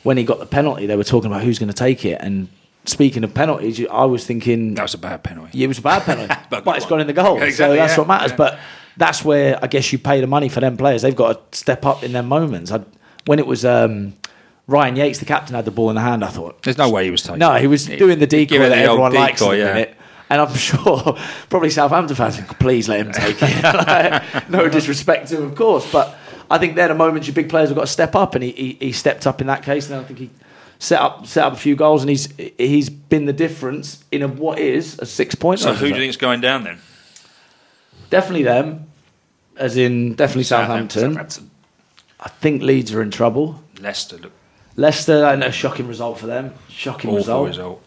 [0.03, 2.19] when he got the penalty, they were talking about who's going to take it.
[2.21, 2.47] And
[2.85, 5.57] speaking of penalties, I was thinking that was a bad penalty.
[5.57, 6.89] Yeah, it was a bad penalty, But but, good it's one.
[6.89, 7.35] gone in the goal.
[7.35, 8.31] Yeah, so exactly, that's yeah, what matters.
[8.31, 8.37] yeah.
[8.37, 8.59] But
[8.97, 11.01] that's where I guess you pay the money for them players.
[11.01, 12.71] They've got to step up in their moments.
[12.71, 12.83] I,
[13.25, 14.13] when it was um,
[14.67, 17.05] Ryan Yates, the captain, had the ball in the hand, I thought, There's no way
[17.05, 17.39] he was taking.
[17.39, 17.99] no, he was it.
[17.99, 19.73] doing the decoy that the everyone likes in decoy, yeah.
[19.73, 19.97] minute.
[20.29, 21.17] And I'm sure
[21.49, 23.63] probably Southampton fans please let him take it.
[23.63, 25.89] Like, no disrespect to him, of course.
[25.91, 26.17] But
[26.49, 28.35] I think they're the moments your big players have got to step up.
[28.35, 29.89] And he, he, he stepped up in that case.
[29.89, 30.29] And I think he
[30.79, 32.01] set up set up a few goals.
[32.01, 35.59] And he's he's been the difference in a, what is a six point.
[35.59, 36.79] So who do you think is going down then?
[38.09, 38.87] Definitely them.
[39.57, 41.13] As in, definitely Southampton.
[41.13, 41.51] Southampton.
[42.19, 43.63] I think Leeds are in trouble.
[43.79, 44.17] Leicester.
[44.17, 44.31] Look,
[44.75, 46.53] Leicester, I know, shocking result for them.
[46.69, 47.47] Shocking awful result.
[47.47, 47.83] result.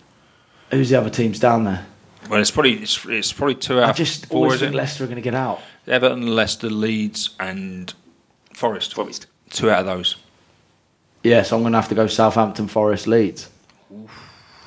[0.71, 1.87] Who's the other teams down there?
[2.29, 3.85] Well, it's probably it's, it's probably two out.
[3.85, 4.77] I of just four, always think it?
[4.77, 5.61] Leicester are going to get out.
[5.87, 7.93] Everton, Leicester, Leeds, and
[8.53, 8.95] Forest.
[8.95, 9.27] Forest.
[9.51, 10.17] Two out of those.
[11.23, 13.49] Yeah, so I'm going to have to go Southampton, Forest, Leeds.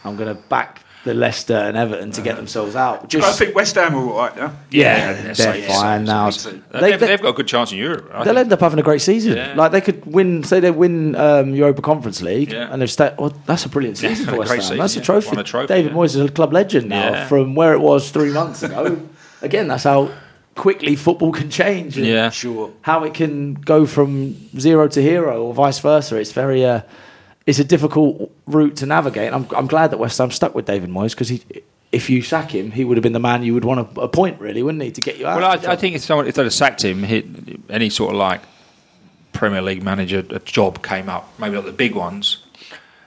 [0.04, 3.14] I'm going to back the Leicester and Everton to get themselves out.
[3.16, 4.54] I think West Ham are all right now.
[4.70, 6.30] yeah, they're they're, safe, fine safe, now.
[6.30, 6.62] safe.
[6.72, 8.08] They, They, have they, they've got a good chance in Europe.
[8.14, 8.38] I they'll think.
[8.45, 9.36] end up having a great season.
[9.36, 9.56] Yeah.
[9.56, 12.72] Like they could win, say they win um, Europa Conference League, Yeah.
[12.72, 13.14] and they've stayed.
[13.18, 14.62] Well, that's a brilliant season a for West Ham.
[14.62, 15.02] season, That's yeah.
[15.02, 15.39] a trophy.
[15.39, 15.97] A trophy, David yeah.
[15.97, 17.28] Moyes is a club legend now Yeah.
[17.28, 19.02] from where it was three months ago.
[19.41, 20.12] Again, that's how
[20.54, 21.97] quickly football can change.
[21.97, 22.30] and Yeah.
[22.30, 22.72] Sure.
[22.82, 26.18] how it can go from zero to hero or vice versa.
[26.18, 26.82] It's very, uh,
[27.52, 29.34] it's a difficult route to navigate.
[29.34, 31.43] I'm, I'm glad that West Ham stuck with David Moyes because he,
[31.91, 34.39] if you sack him, he would have been the man you would want to appoint,
[34.39, 35.41] really, wouldn't he, to get you out?
[35.41, 38.18] Well, I, I think if someone if they'd have sacked him, he, any sort of
[38.18, 38.41] like
[39.34, 42.45] Premier League manager a job came up, maybe not the big ones,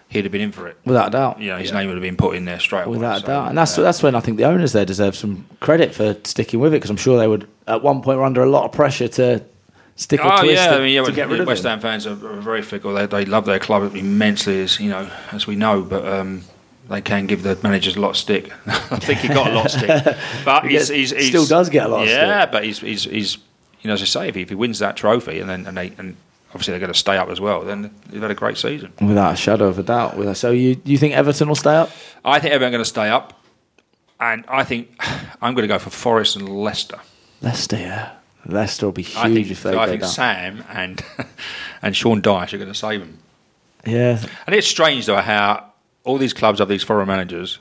[0.09, 0.77] he'd have been in for it.
[0.85, 2.99] without a doubt, You know, his name would have been put in there straight away.
[2.99, 5.17] without a so, doubt, and that's uh, that's when I think the owners there deserve
[5.17, 8.25] some credit for sticking with it because I'm sure they would at one point were
[8.25, 9.43] under a lot of pressure to
[9.97, 11.03] stick or Oh twist yeah, I mean, yeah.
[11.03, 11.65] to get rid of West.
[11.65, 12.95] Ham fans are, are very fickle.
[12.95, 15.83] They, they love their club immensely, as you know, as we know.
[15.83, 16.43] But um,
[16.89, 18.53] they can give the managers a lot of stick.
[18.67, 21.69] I think he got a lot of stick, but He he's, he's, he's still does
[21.71, 23.37] get a lot of yeah, but he's, he's, he's
[23.81, 25.77] you know, as I say, if he, if he wins that trophy and then and,
[25.77, 26.17] they, and
[26.51, 28.93] obviously they're going to stay up as well, then they've had a great season.
[29.01, 30.17] Without a shadow of a doubt.
[30.17, 31.91] With So you you think Everton will stay up?
[32.25, 33.43] I think Everton are going to stay up,
[34.21, 34.95] and I think
[35.41, 36.99] I'm going to go for Forest and Leicester.
[37.41, 38.13] Leicester, yeah.
[38.47, 40.11] Leicester will be huge I think, if they I think down.
[40.11, 41.03] Sam and
[41.83, 43.19] and Sean Dyche are going to save them.
[43.87, 45.73] yeah, And it's strange though how
[46.05, 47.59] all these clubs have these foreign managers,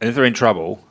[0.00, 0.84] and if they're in trouble,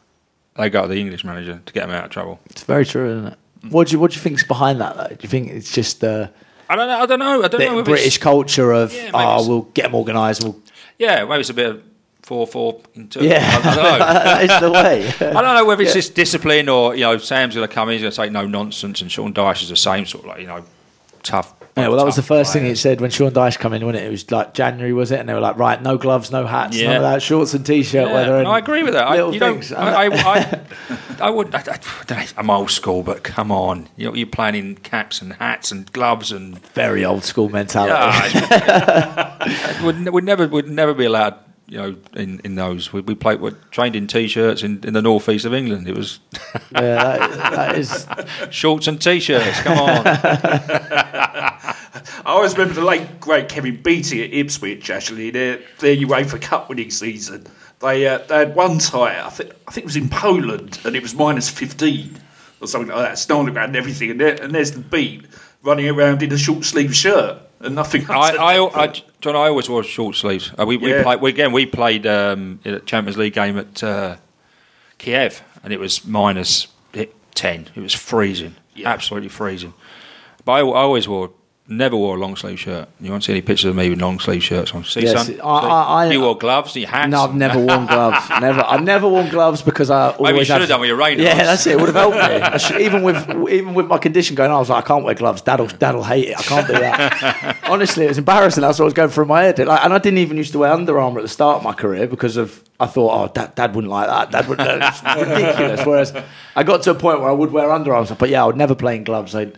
[0.56, 2.40] they go to the English manager to get them out of trouble.
[2.50, 3.38] it's very true, isn't it?
[3.70, 5.08] What do you what do you think's behind that though?
[5.08, 6.32] Do you think it's just the,
[6.70, 7.00] I don't know.
[7.00, 7.44] I don't know.
[7.44, 10.60] I don't know British culture of Yeah, oh we'll get them organised, we'll
[10.98, 11.84] yeah, maybe it's a bit of
[12.24, 12.82] four four.
[12.96, 14.00] Into, yeah, I, I don't know.
[14.00, 15.08] that is the way.
[15.30, 16.02] I don't know whether it's Yeah.
[16.02, 18.46] just discipline or you know Sam's going to come in, he's going to say no
[18.48, 20.64] nonsense, and Sean Dyche is the same sort of like you know
[21.24, 21.54] tough.
[21.78, 24.04] Yeah, well, that was the first thing it said when Sean Dyche come in, wasn't
[24.04, 24.08] it?
[24.08, 25.22] It was like January, was it?
[25.22, 28.08] And they were like, right, no gloves, no hats, none of that, shorts and t-shirt
[28.10, 28.36] Yeah, weather.
[28.40, 29.08] And I agree with that.
[29.08, 29.72] I, you things.
[29.72, 30.60] I, I, I,
[31.22, 31.56] I would.
[31.56, 34.76] I, I, don't know, I'm old school, but come on, you know, you're playing in
[34.76, 38.38] caps and hats and gloves and Very old school mentality.
[38.38, 41.36] Yeah, would would never would never be allowed.
[41.72, 45.02] You know, in, in those we, we played we trained in t-shirts in, in the
[45.02, 45.88] northeast of England.
[45.88, 46.20] It was
[46.74, 48.06] yeah, that, that is.
[48.54, 49.62] shorts and t-shirts.
[49.62, 51.76] Come on, I
[52.26, 54.90] always remember the late great Kevin Beattie at Ipswich.
[54.90, 57.48] Actually, their their UEFA Cup winning season.
[57.80, 59.26] They uh, they had one tie.
[59.26, 62.20] I think I think it was in Poland, and it was minus fifteen
[62.60, 63.18] or something like that.
[63.18, 65.26] Snowing around and everything, and, there, and there's the beat
[65.64, 68.06] running around in a short sleeve shirt and nothing.
[68.10, 68.88] I, I, I,
[69.22, 70.52] John, I always wore short sleeves.
[70.60, 71.04] Uh, we we Yeah.
[71.04, 71.52] played we, again.
[71.52, 74.18] We played um, in a Champions League game at uh,
[74.98, 76.68] Kiev, and it was minus
[77.34, 77.68] ten.
[77.76, 78.90] It was freezing, Yeah.
[78.90, 79.74] absolutely freezing.
[80.44, 81.32] But I, I always wore,
[81.68, 82.90] never wore a long sleeve shirt.
[83.00, 84.84] You won't see any pictures of me with long sleeve shirts on.
[84.84, 85.40] See, Yes, son?
[85.42, 87.10] I- I- I- you wore gloves, your hats.
[87.10, 88.30] No, I've never worn gloves.
[88.42, 88.62] Never.
[88.68, 91.18] I've never worn gloves because I always Maybe you should have done with your rain
[91.20, 91.74] Yeah, that's it.
[91.74, 92.22] It would have helped me.
[92.24, 93.18] I should- even with
[93.50, 95.42] even with my condition going on, I was like, I can't wear gloves.
[95.44, 96.38] Dad'll Dad'll hate it.
[96.40, 97.58] I can't do that.
[97.70, 98.62] Honestly, it was embarrassing.
[98.62, 99.60] That's what I was going through my head.
[99.60, 101.74] Like, and I didn't even used to wear Under Armour at the start of my
[101.74, 104.32] career because of I thought, oh, Dad, Dad wouldn't like that.
[104.32, 104.60] Dad would.
[104.60, 105.86] It's ridiculous.
[105.86, 106.14] Whereas
[106.56, 108.58] I got to a point where I would wear Under Armour, but yeah, I would
[108.58, 109.36] never play in gloves.
[109.36, 109.52] I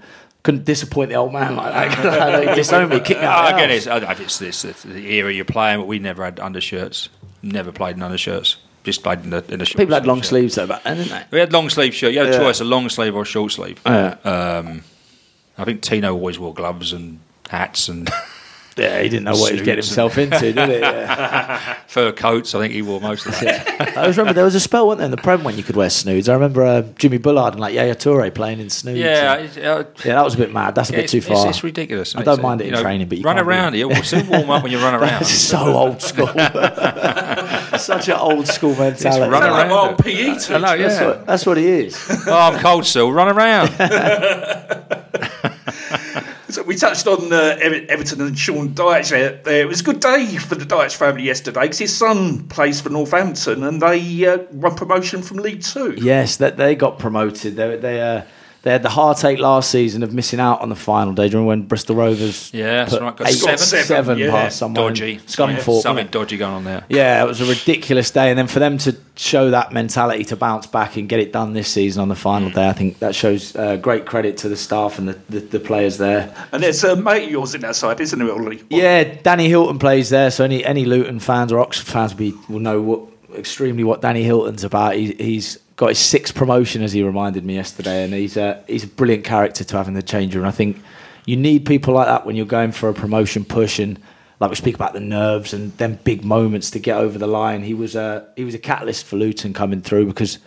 [0.43, 1.73] couldn't disappoint the old man like
[2.03, 2.55] that.
[2.55, 3.45] Disown me, kick me out.
[3.45, 3.77] Of the again, house.
[3.77, 6.23] it's, I don't know if it's this it's the era you're playing, but we never
[6.23, 7.09] had undershirts.
[7.41, 8.57] Never played in undershirts.
[8.83, 10.25] Just played in the in the short People had long shirt.
[10.27, 11.23] sleeves though back then, didn't they?
[11.31, 12.11] We had long sleeve shirt.
[12.13, 12.37] You had a Yeah.
[12.39, 13.79] choice: a long sleeve or a short sleeve.
[13.85, 14.15] Yeah.
[14.25, 14.83] Um,
[15.57, 17.19] I think Tino always wore gloves and
[17.49, 18.09] hats and
[18.75, 20.79] Yeah, he didn't know what he was getting himself into, did he?
[20.83, 21.75] Yeah.
[21.87, 22.55] fur coats.
[22.55, 23.95] I think he wore most of that.
[23.97, 25.75] I always remember there was a spell, wasn't there, in the Prem when you could
[25.75, 26.27] wear snoods.
[26.27, 28.97] I remember uh, Jimmy Bullard and like Yaya Toure playing in snoods.
[28.97, 30.73] yeah, and- uh, yeah, that was a bit mad.
[30.73, 31.47] That's a bit too it's- far.
[31.49, 32.15] It's, ridiculous.
[32.15, 33.75] I don't mind it in know, training, but you run around.
[33.75, 33.77] it.
[33.79, 35.21] You still warm up when you run around.
[35.21, 36.27] That's so old school.
[37.77, 39.29] Such an old school mentality.
[39.29, 39.71] run Sound like around.
[39.89, 40.59] old PE teacher.
[40.59, 42.07] Know, That's, what, that's what he is.
[42.27, 43.11] oh, I'm cold still.
[43.11, 43.69] Run around.
[46.53, 49.63] So we touched on uh, Everton and Sean Dyche there.
[49.63, 52.89] It was a good day for the Dyche family yesterday because his son plays for
[52.89, 55.95] Northampton and they uh, won promotion from League Two.
[55.97, 57.55] Yes, that they got promoted.
[57.55, 58.21] They they uh,
[58.63, 61.27] they had the heartache last season of missing out on the final day.
[61.27, 63.57] Do you remember when Bristol Rovers Yeah, that's put right, got eight, seven.
[63.85, 64.31] seven Yeah.
[64.31, 65.17] past someone dodgy.
[65.27, 66.85] Scunthorpe, Something dodgy going on there.
[66.89, 70.35] Yeah, it was a ridiculous day, and then for them to show that mentality to
[70.37, 73.13] bounce back and get it done this season on the final day, I think that
[73.13, 76.33] shows uh, great credit to the staff and the, the, the players there.
[76.51, 78.63] And there's a mate of yours in that side, isn't there, Ollie?
[78.69, 82.33] Yeah, Danny Hylton plays there, so any any Luton fans or Oxford fans will, be,
[82.47, 83.01] will know what
[83.37, 84.95] extremely what Danny Hylton's about.
[84.95, 88.83] He, he's got his sixth promotion, as he reminded me yesterday, and he's a he's
[88.83, 90.45] a brilliant character to have in the change room.
[90.45, 90.81] I think
[91.25, 93.99] you need people like that when you're going for a promotion push and.
[94.39, 97.63] Like we speak about the nerves and them big moments to get over the line.
[97.63, 100.39] He was a he was a catalyst for Luton coming through because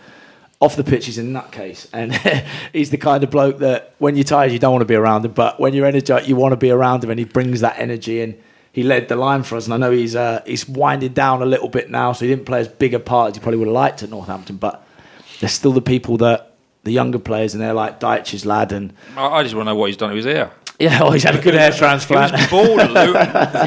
[0.59, 2.13] off the pitch he's a nutcase and
[2.73, 5.23] he's the kind of bloke that when you're tired you don't want to be around
[5.23, 7.77] him but when you're energized you want to be around him and he brings that
[7.77, 8.35] energy and
[8.71, 11.45] he led the line for us and I know he's uh, he's winding down a
[11.45, 13.67] little bit now so he didn't play as big a part as he probably would
[13.67, 14.86] have liked at Northampton but
[15.39, 19.27] there's still the people that the younger players and they're like Dyche's lad and I,
[19.27, 20.51] I just want to know what he's done to his hair.
[20.79, 22.79] yeah oh, he's had a good hair He was bald.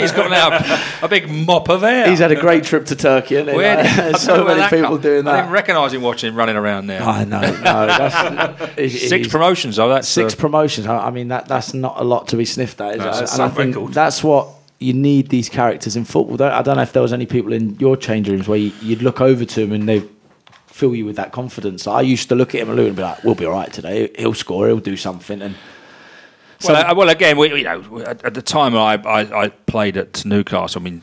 [0.00, 2.08] He's got now a, a big mop of hair.
[2.08, 3.56] he's had a great trip to Turkey hasn't he?
[3.56, 5.34] Where Like, did- I know so many people come- doing that.
[5.34, 7.02] I didn't recognise him watching him running around there.
[7.02, 7.52] I know no
[7.86, 9.88] that's he- Six promotions though.
[9.88, 10.86] That's six uh, promotions.
[10.86, 13.00] I I mean, that that's not a lot to be sniffed at, it?
[13.00, 13.92] And I think record.
[13.92, 14.48] that's what
[14.78, 16.36] you need these characters in football.
[16.38, 18.72] Don't- I don't know if there was any people in your change rooms where you,
[18.80, 20.02] you'd look over to them and they
[20.72, 21.86] fill you with that confidence.
[21.86, 24.10] I used to look at him and and be like, "We'll be all right today.
[24.18, 24.66] He'll score.
[24.68, 25.54] He'll do something." And
[26.64, 29.96] Well, uh, well, again, we, you know, at, at the time I, I, I played
[29.96, 30.80] at Newcastle.
[30.80, 31.02] I mean,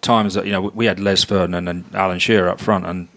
[0.00, 3.08] times that you know we had Les Ferdinand and Alan Shearer up front, and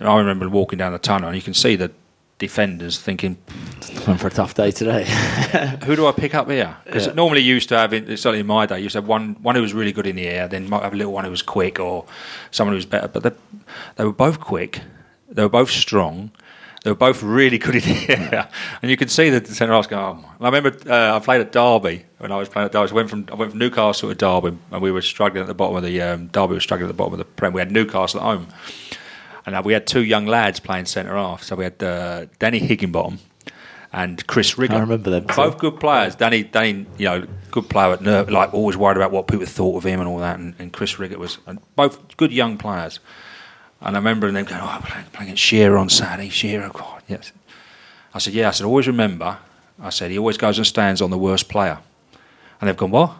[0.00, 1.90] I remember walking down the tunnel, and you can see the
[2.38, 3.36] defenders thinking,
[4.06, 5.04] went for a tough day today.
[5.86, 7.12] "Who do I pick up here?" Because Yeah.
[7.14, 9.36] normally you used to have, in, certainly in my day, you used to have one
[9.42, 11.30] one who was really good in the air, then might have a little one who
[11.30, 12.04] was quick, or
[12.50, 13.08] someone who was better.
[13.08, 13.30] But they,
[13.96, 14.80] they were both quick,
[15.32, 16.30] they were both strong,
[16.84, 18.48] They were both really good in the air,
[18.80, 20.24] and you could see the centre halves going.
[20.24, 20.34] Oh.
[20.40, 22.90] I remember uh, I played at Derby when I was playing at Derby.
[22.90, 25.54] I went from I went from Newcastle to Derby, and we were struggling at the
[25.54, 27.52] bottom of the um, Derby was struggling at the bottom of the Prem.
[27.52, 28.48] We had Newcastle at home,
[29.46, 31.42] and uh, we had two young lads playing centre half.
[31.42, 33.18] So we had uh, Danny Higginbottom
[33.92, 34.76] and Chris Riggott.
[34.76, 35.24] I remember them.
[35.24, 36.14] Both good players.
[36.14, 39.76] Danny, Danny, you know, good player at nerve, like always worried about what people thought
[39.76, 40.38] of him and all that.
[40.38, 43.00] And, and Chris Riggott was and both good young players.
[43.84, 46.28] And I remember them going, "Oh, I'm playing, playing against Shearer on Saturday.
[46.28, 47.32] Shearer, God, yes."
[48.14, 49.38] I said, "Yeah." I said, "Always remember."
[49.82, 51.78] I said, "He always goes and stands on the worst player."
[52.60, 53.12] And they've gone, "What?"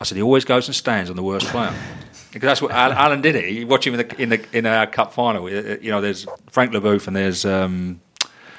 [0.00, 1.72] I said, "He always goes and stands on the worst player."
[2.30, 3.36] Because that's what Al- Alan did.
[3.36, 3.48] It.
[3.54, 5.46] You watch him in the in the in our cup final.
[5.46, 5.48] uh,
[5.80, 8.02] You know, there's Frank Leboeuf and there's um,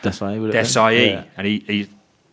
[0.02, 0.58] Desailly, would it be?
[0.60, 1.24] Desailly, Yeah.
[1.38, 1.88] and he, he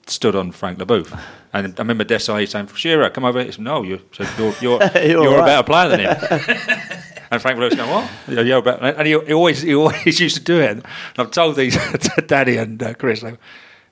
[0.07, 1.13] stood on Frank Leboeuf.
[1.53, 3.47] And I remember Desailly saying, Shearer, come over here.
[3.49, 6.17] He said, no, you, so you're, you're, You're you're, all a better player than him.
[7.31, 8.11] and Frank Leboeuf's going, what?
[8.29, 8.85] Yeah, a better.
[8.85, 10.71] And he, he, always, he always used to do it.
[10.71, 10.87] And
[11.19, 13.23] I've told these to Daddy and uh, Chris.
[13.23, 13.39] Went,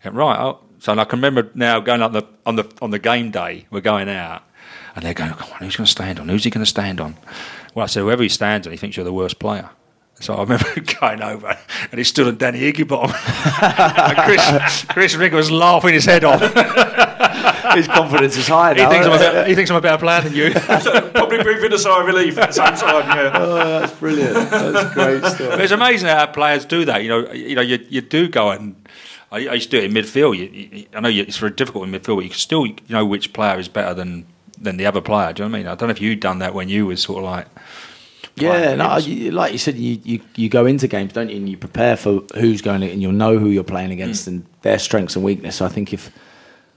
[0.05, 0.57] right.
[0.79, 3.67] So and I can remember now going up the, on, the, on the game day,
[3.71, 4.43] we're going out,
[4.95, 6.29] and they're going, come on, who's going to stand on?
[6.29, 7.17] Who's he going to stand on?
[7.75, 9.71] Well, I said, whoever he stands on, he thinks you're the worst player.
[10.21, 10.67] So I remember
[11.01, 11.59] going over
[11.91, 13.15] and he stood on Danny Higginbottom.
[13.61, 14.85] and Chris,
[15.17, 16.41] Chris was laughing his head off.
[17.75, 18.91] His confidence is high He now.
[18.91, 20.51] thinks, I'm a isn't better, he thinks I'm a better player than you.
[21.13, 23.17] Probably breathing a sigh of relief at the same time.
[23.17, 23.33] Yeah.
[23.45, 24.35] Oh, that's brilliant.
[24.35, 25.61] That's great But stuff.
[25.61, 27.03] it's amazing how players do that.
[27.03, 28.77] You know, you know, you, you do go and
[29.31, 30.37] I, I used to do it in midfield.
[30.37, 33.33] You, you, I know it's very difficult in midfield, but you can still know which
[33.33, 34.27] player is better than
[34.59, 35.33] than the other player.
[35.33, 35.67] Do you know what I mean?
[35.69, 37.47] I don't know if you'd done that when you was sort of like.
[38.37, 41.49] Yeah, no, you, like you said, you, you, you go into games, don't you, and
[41.49, 44.29] you prepare for who's going to, and you'll know who you're playing against mm.
[44.29, 45.55] and their strengths and weakness.
[45.57, 46.11] So I think if,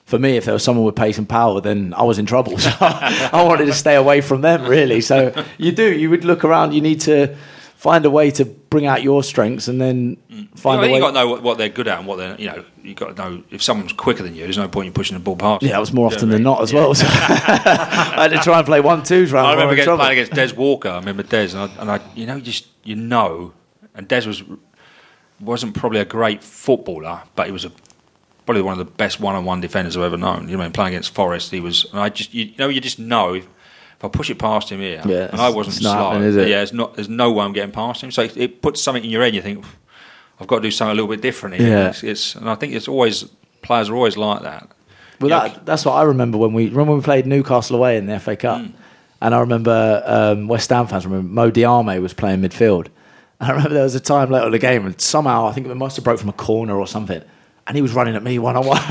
[0.08, 2.58] for me, if there was someone with pace and power, then I was in trouble.
[2.68, 5.02] So I wanted to stay away from them, really.
[5.02, 7.36] So you do, you would look around, you need to
[7.76, 10.58] find a way to bring out your strengths and then mm.
[10.58, 10.94] find you a way.
[10.94, 12.40] You've got to know what, what they're good at and what they're.
[12.40, 14.44] You know, you've got to know if someone's quicker than you.
[14.44, 15.62] There's no point in pushing the ball past.
[15.62, 15.78] yeah, them.
[15.78, 16.82] it was more often know than not as mean?
[16.82, 16.96] well.
[16.96, 19.48] So I had to try and play one twos round.
[19.48, 20.04] I remember I'm against, trouble.
[20.06, 20.90] playing against Des Walker.
[20.90, 23.54] I remember Des, and I, and I, you know, you just you know,
[23.94, 24.42] and Des was
[25.42, 27.72] wasn't probably a great footballer, but he was a,
[28.48, 30.50] probably one of the best one-on-one defenders I've ever known.
[30.50, 31.86] You know, I mean, playing against Forest, he was.
[31.92, 34.80] And I just, you, know, you just know if, if I push it past him
[34.80, 36.20] here, Yeah, and I wasn't slow.
[36.20, 36.48] it?
[36.48, 36.96] Yeah, it's not.
[36.96, 38.10] There's no way I'm getting past him.
[38.12, 39.36] So it, it puts something in your head.
[39.36, 39.64] You think
[40.40, 41.56] I've got to do something a little bit different.
[41.56, 41.68] Here.
[41.68, 41.90] Yeah.
[41.90, 43.24] It's, it's, and I think it's always
[43.62, 44.70] players are always like that.
[45.20, 48.06] Well, that, that's what I remember when we remember when we played Newcastle away in
[48.06, 48.74] the FA Cup, Mm.
[49.22, 52.88] and I remember um, West Ham fans remember Mo Diame was playing midfield.
[53.40, 55.66] And I remember there was a time later in the game, and somehow I think
[55.66, 57.24] it must have broke from a corner or something,
[57.68, 58.82] and he was running at me one on one,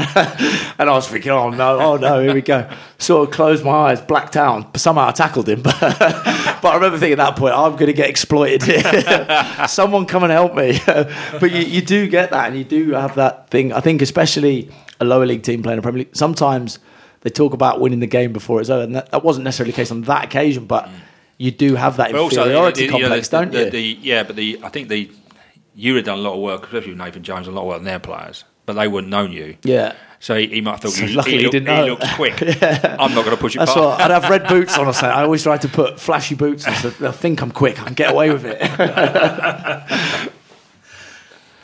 [0.78, 2.68] and I was thinking, oh no, oh no, here we go.
[2.98, 4.78] Sort of closed my eyes, blacked out.
[4.78, 7.94] Somehow I tackled him, but, but I remember thinking at that point, I'm going to
[7.94, 9.66] get exploited here.
[9.68, 10.78] Someone come and help me.
[10.86, 13.72] but you, you do get that, and you do have that thing.
[13.72, 14.70] I think especially
[15.00, 16.78] a lower league team playing a Premier League, sometimes
[17.22, 19.76] they talk about winning the game before it's over, and that, that wasn't necessarily the
[19.76, 20.92] case on that occasion, but mm.
[21.38, 23.80] you do have that But also, inferiority you know, complex, the, don't you?
[24.02, 25.10] Yeah, but the I think the
[25.74, 27.78] you have done a lot of work, especially with Nathan Jones, a lot of work
[27.78, 29.56] on their players, but they wouldn't known you.
[29.62, 29.94] yeah.
[30.18, 31.86] So he, he might have thought So he, luckily he, he looked, didn't he know.
[31.88, 32.34] looks quick.
[32.62, 33.84] I'm not going to push it That's past.
[33.84, 35.10] what I'd have red boots on or something.
[35.10, 37.78] I always try to put flashy boots on so they'll think I'm quick.
[37.80, 38.58] I can get away with it.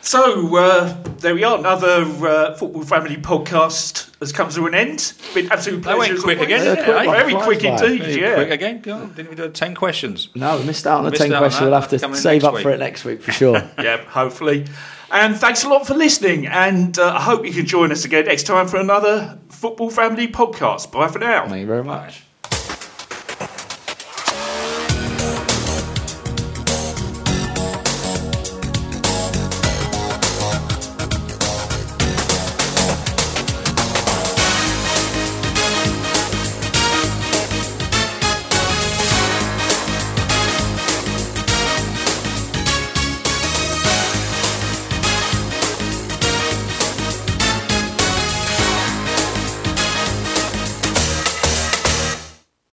[0.04, 1.56] So uh, there we are.
[1.58, 5.12] Another uh, football family podcast has come to an end.
[5.32, 6.22] Been absolute That went pleasure.
[6.24, 7.10] quick again, Yeah, didn't eh?
[7.12, 7.68] very quick by.
[7.68, 8.00] indeed.
[8.02, 8.34] Very Yeah.
[8.34, 8.80] Quick again.
[8.80, 10.28] God, didn't we do ten questions?
[10.34, 11.62] no, we missed out on the Missed 10 questions.
[11.62, 12.64] We'll have to save up week.
[12.64, 13.58] for it next week for sure.
[13.80, 14.66] yeah, hopefully.
[15.12, 16.46] And thanks a lot for listening.
[16.46, 20.26] And uh, I hope you can join us again next time for another Football Family
[20.26, 20.90] podcast.
[20.90, 21.46] Bye for now.
[21.46, 22.22] Thank you very much.